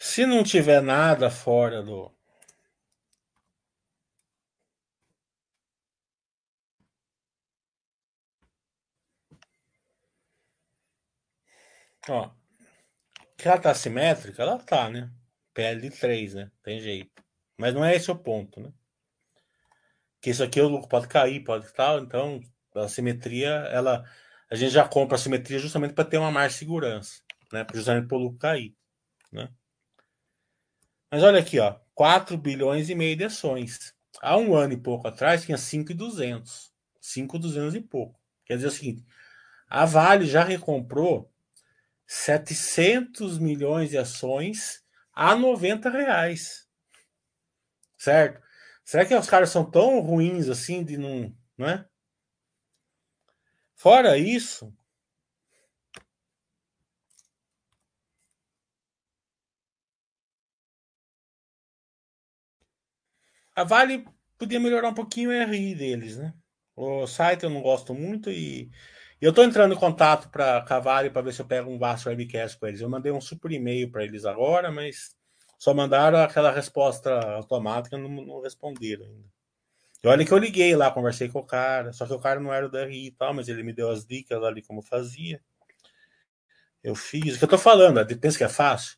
[0.09, 2.11] Se não tiver nada fora do,
[12.09, 12.29] Ó,
[13.37, 15.11] que ela tá simétrica, ela tá, né?
[15.53, 16.51] PL 3, né?
[16.63, 17.23] Tem jeito.
[17.57, 18.71] Mas não é esse o ponto, né?
[20.21, 22.41] Que isso aqui o lucro pode cair, pode tal, então
[22.75, 24.03] a simetria, ela
[24.49, 27.21] a gente já compra a simetria justamente para ter uma mais segurança,
[27.53, 27.65] né?
[27.73, 28.75] Justamente para o lucro cair,
[29.31, 29.49] né?
[31.11, 33.95] Mas olha aqui, ó, 4 bilhões e meio de ações.
[34.21, 36.71] Há um ano e pouco atrás tinha 5,200.
[37.01, 38.19] 5,200 e pouco.
[38.45, 39.05] Quer dizer o seguinte,
[39.67, 41.31] a Vale já recomprou
[42.05, 44.83] 700 milhões de ações
[45.13, 46.67] a 90 reais.
[47.97, 48.41] Certo?
[48.83, 51.35] Será que os caras são tão ruins assim de não.
[51.57, 51.85] Não é?
[53.75, 54.73] Fora isso.
[63.59, 64.05] A Vale
[64.37, 66.33] podia melhorar um pouquinho o RI deles, né?
[66.77, 68.71] O site eu não gosto muito e
[69.19, 72.57] eu estou entrando em contato para Cavalli para ver se eu pego um Vasco Webcast
[72.57, 72.79] com eles.
[72.79, 75.13] Eu mandei um super e-mail para eles agora, mas
[75.57, 79.27] só mandaram aquela resposta automática não, não responderam ainda.
[80.01, 82.53] E olha que eu liguei lá, conversei com o cara, só que o cara não
[82.53, 85.41] era do RI e tal, mas ele me deu as dicas ali como fazia.
[86.81, 87.35] Eu fiz.
[87.35, 88.97] O que eu tô falando, pensa que é fácil?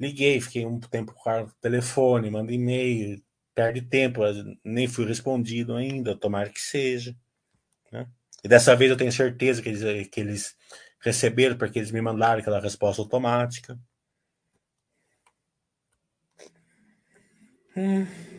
[0.00, 3.22] Liguei, fiquei um tempo com o cara no telefone, manda e-mail,
[3.54, 4.22] perde tempo,
[4.64, 7.14] nem fui respondido ainda, tomara que seja.
[7.90, 8.06] Né?
[8.42, 10.56] E dessa vez eu tenho certeza que eles, que eles
[11.00, 13.78] receberam, porque eles me mandaram aquela resposta automática.
[17.76, 18.31] Hum.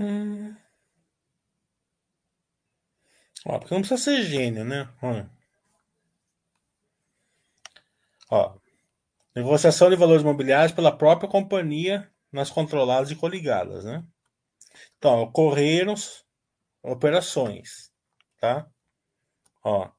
[0.00, 0.56] Hum.
[3.44, 4.88] Ó, porque não precisa ser gênio, né?
[5.02, 5.26] Ó.
[8.30, 8.58] Ó.
[9.36, 14.02] Negociação de valores imobiliários pela própria companhia nas controladas e coligadas, né?
[14.96, 15.94] Então, ocorreram
[16.82, 17.92] operações,
[18.38, 18.66] tá?
[19.62, 19.90] Ó.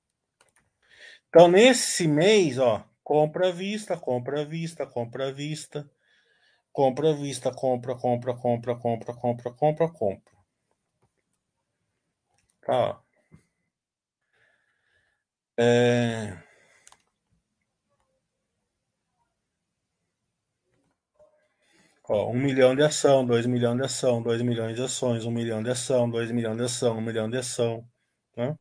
[1.30, 5.90] Então, nesse mês, ó, compra à vista, compra à vista, compra à vista,
[6.74, 10.32] Compra vista, compra, compra, compra, compra, compra, compra, compra.
[12.62, 13.02] Tá.
[15.58, 16.38] É...
[22.08, 25.64] Ó, 1 milhão de ação, 2 milhões de ação, 2 milhões de ações, 1 milhão
[25.64, 27.88] de ação, 2 milhões de ação, 1 milhão de ação.
[28.36, 28.58] Né?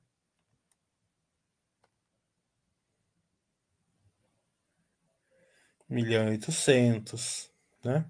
[5.90, 7.49] milhão e oitocentos,
[7.84, 8.04] né?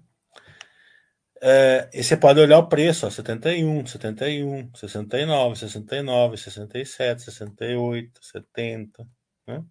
[1.43, 9.07] É, e você pode olhar o preço, ó, 71, 71, 69, 69, 67, 68, 70,
[9.47, 9.65] né?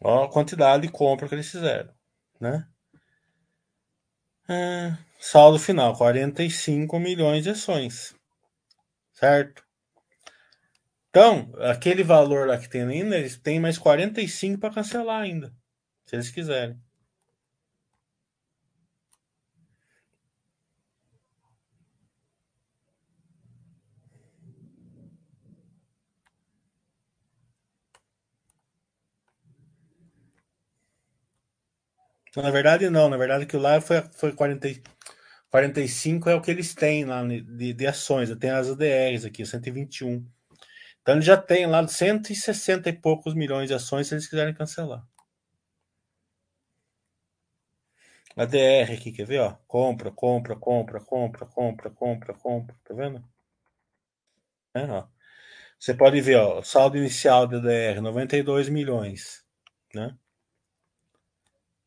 [0.00, 1.92] Ó a quantidade de compra que eles fizeram,
[2.40, 2.66] né?
[4.48, 8.14] É, saldo final, 45 milhões de ações,
[9.12, 9.62] certo?
[11.10, 15.54] Então, aquele valor lá que tem ainda, eles têm mais 45 para cancelar ainda,
[16.06, 16.80] se eles quiserem.
[32.42, 33.08] Na verdade, não.
[33.08, 34.68] Na verdade, aquilo lá foi, foi 40,
[35.50, 38.34] 45 é o que eles têm lá de, de ações.
[38.36, 40.26] Tem as ADRs aqui, 121.
[41.02, 45.04] Então, eles já têm lá 160 e poucos milhões de ações se eles quiserem cancelar.
[48.36, 49.40] ADR aqui, quer ver?
[49.40, 49.52] Ó?
[49.66, 52.76] Compra, compra, compra, compra, compra, compra, compra.
[52.84, 53.24] Tá vendo?
[54.74, 55.08] É, ó.
[55.78, 59.44] Você pode ver, ó, saldo inicial da ADR, 92 milhões.
[59.94, 60.16] Né?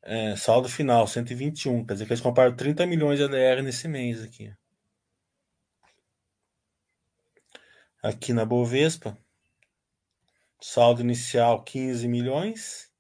[0.04, 1.86] É, saldo final, 121.
[1.86, 4.54] Quer dizer que eles compraram 30 milhões de ADR nesse mês aqui.
[8.04, 9.16] Aqui na Bovespa,
[10.60, 12.92] saldo inicial 15 milhões,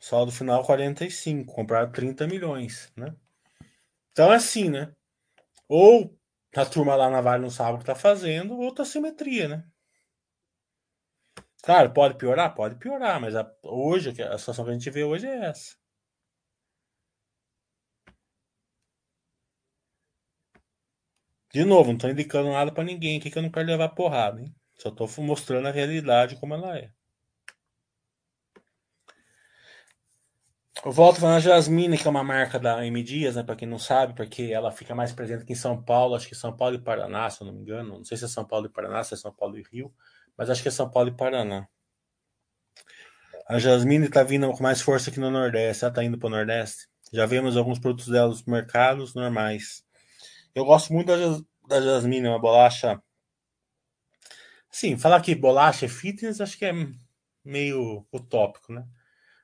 [0.00, 3.14] saldo final 45, compraram 30 milhões, né?
[4.12, 4.94] Então é assim, né?
[5.68, 6.16] Ou
[6.56, 9.64] a turma lá na Vale não sabe o que tá fazendo, ou tá simetria, né?
[11.62, 12.54] Claro, pode piorar?
[12.54, 15.76] Pode piorar, mas a, hoje, a situação que a gente vê hoje é essa.
[21.52, 24.40] De novo, não estou indicando nada para ninguém aqui que eu não quero levar porrada,
[24.40, 24.54] hein?
[24.78, 26.90] Só estou mostrando a realidade como ela é.
[30.84, 33.42] Eu volto falando a Jasmine, que é uma marca da M Dias, né?
[33.42, 36.34] Para quem não sabe, porque ela fica mais presente aqui em São Paulo, acho que
[36.34, 37.96] São Paulo e Paraná, se eu não me engano.
[37.98, 39.92] Não sei se é São Paulo e Paraná, se é São Paulo e Rio
[40.36, 41.68] mas acho que é São Paulo e Paraná.
[43.48, 45.84] A Jasmine está vindo com mais força aqui no Nordeste.
[45.84, 46.88] Ela está indo para o Nordeste.
[47.12, 49.84] Já vemos alguns produtos dela nos mercados normais.
[50.54, 51.16] Eu gosto muito da,
[51.68, 53.00] da Jasmine, uma bolacha.
[54.70, 56.72] Sim, falar que bolacha é fitness acho que é
[57.44, 58.84] meio utópico, né?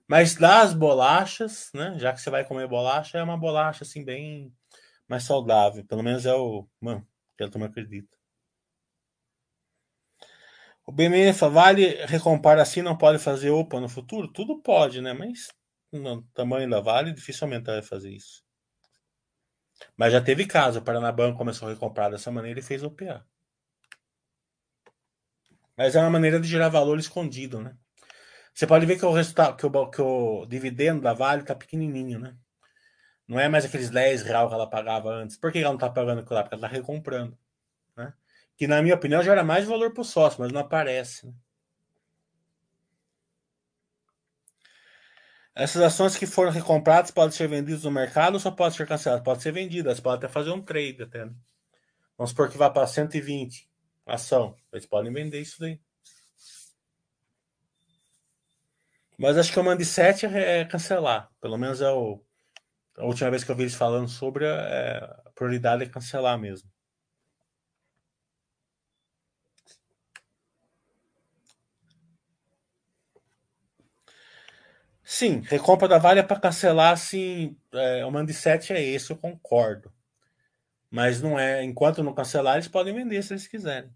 [0.08, 1.94] Mas das bolachas, né?
[1.98, 4.52] Já que você vai comer bolacha, é uma bolacha assim bem
[5.08, 5.84] mais saudável.
[5.86, 6.68] Pelo menos é o.
[6.80, 8.21] Mano, que eu também acredito.
[10.84, 14.28] O BMF vale recompara assim, não pode fazer OPA no futuro?
[14.28, 15.12] Tudo pode, né?
[15.12, 15.48] Mas
[15.92, 18.42] no tamanho da Vale, dificilmente vai fazer isso.
[19.96, 23.26] Mas já teve caso, o Paranabanco começou a recomprar dessa maneira e fez OPA.
[25.76, 27.76] Mas é uma maneira de gerar valor escondido, né?
[28.54, 32.18] Você pode ver que o resultado, que o, que o dividendo da Vale está pequenininho,
[32.18, 32.36] né?
[33.26, 35.36] Não é mais aqueles 10 reais que ela pagava antes.
[35.38, 36.42] Por que ela não está pagando aquilo lá?
[36.42, 37.38] Porque ela está recomprando.
[38.56, 41.26] Que na minha opinião gera mais valor para o sócio, mas não aparece.
[41.26, 41.32] Né?
[45.54, 49.24] Essas ações que foram recompradas podem ser vendidas no mercado ou só podem ser canceladas?
[49.24, 51.26] Pode ser vendidas, pode até fazer um trade até.
[51.26, 51.34] Né?
[52.16, 53.68] Vamos supor que vá para 120
[54.06, 54.56] ação.
[54.72, 55.78] Eles podem vender isso daí.
[59.18, 61.30] Mas acho que o mando 7 é cancelar.
[61.40, 62.20] Pelo menos é o,
[62.96, 66.71] a última vez que eu vi eles falando sobre é, a prioridade é cancelar mesmo.
[75.14, 79.16] Sim, recompra da Vale é para cancelar, assim, é, o mando 7 é esse, eu
[79.18, 79.92] concordo.
[80.90, 83.90] Mas não é, enquanto não cancelar, eles podem vender se eles quiserem.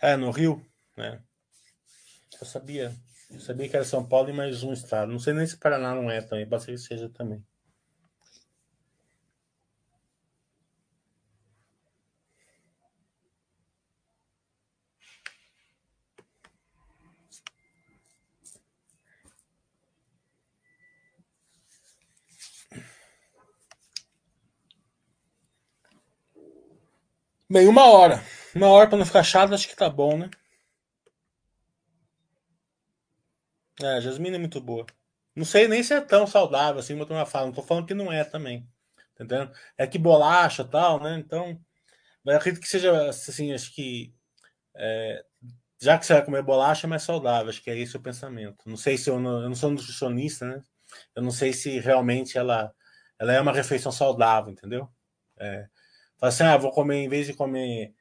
[0.00, 0.64] É, no Rio,
[0.96, 1.20] né?
[2.40, 2.94] Eu sabia.
[3.30, 5.10] Eu sabia que era São Paulo e mais um estado.
[5.10, 7.44] Não sei nem se Paraná não é também, pode ser que seja também.
[27.50, 28.22] Bem, uma hora.
[28.54, 30.28] Uma hora pra não ficar chato, acho que tá bom, né?
[33.82, 34.86] É, Jasmine é muito boa.
[35.34, 37.46] Não sei nem se é tão saudável assim, uma turma fala.
[37.46, 38.68] Não tô falando que não é também.
[39.14, 39.52] Entendendo?
[39.76, 41.18] É que bolacha tal, né?
[41.18, 41.60] Então,
[42.24, 44.14] Mas acredito que seja assim, acho que
[44.76, 45.24] é,
[45.82, 47.50] já que você vai comer bolacha, é mais saudável.
[47.50, 48.58] Acho que é esse o pensamento.
[48.68, 50.62] Não sei se eu não, eu não sou nutricionista, né?
[51.16, 52.72] Eu não sei se realmente ela,
[53.20, 54.88] ela é uma refeição saudável, entendeu?
[55.40, 55.68] É,
[56.18, 57.92] fala assim, ah, vou comer, em vez de comer.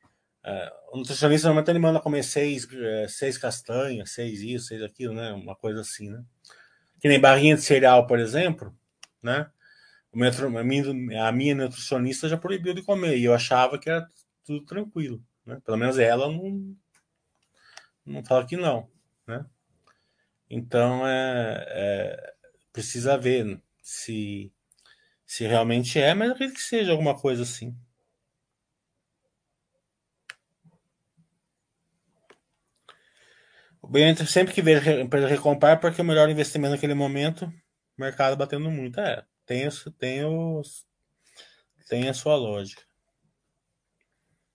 [0.43, 5.13] É, o nutricionista normalmente ele manda comer seis, é, seis castanhas, seis isso, seis aquilo,
[5.13, 5.31] né?
[5.33, 6.23] Uma coisa assim, né?
[6.99, 8.75] Que nem barrinha de cereal, por exemplo,
[9.21, 9.49] né?
[11.19, 14.07] a minha nutricionista já proibiu de comer e eu achava que era
[14.45, 15.59] tudo tranquilo, né?
[15.65, 16.75] Pelo menos ela não,
[18.05, 18.87] não fala que não,
[19.25, 19.45] né?
[20.49, 22.33] Então é, é
[22.71, 24.51] precisa ver se
[25.25, 27.75] se realmente é, mas acredito que seja alguma coisa assim.
[33.89, 37.51] Bem sempre que vejo a empresa recomprar porque o melhor investimento naquele momento,
[37.97, 38.99] mercado batendo muito.
[38.99, 39.67] É, tem,
[39.99, 40.85] tem, os,
[41.89, 42.81] tem a sua lógica.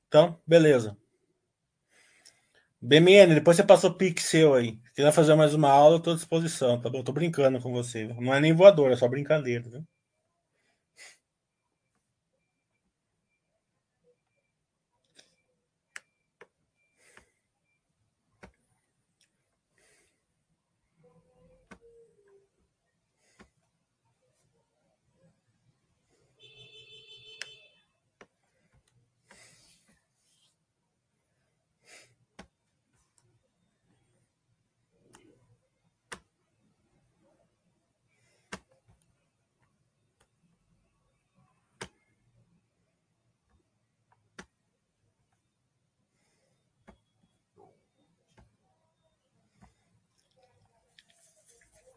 [0.09, 0.97] Então, beleza.
[2.81, 4.79] BMN, depois você passou o pixel aí.
[4.87, 7.03] Se quiser fazer mais uma aula, eu tô à disposição, tá bom?
[7.03, 8.07] Tô brincando com você.
[8.07, 9.85] Não é nem voador, é só brincadeira, viu?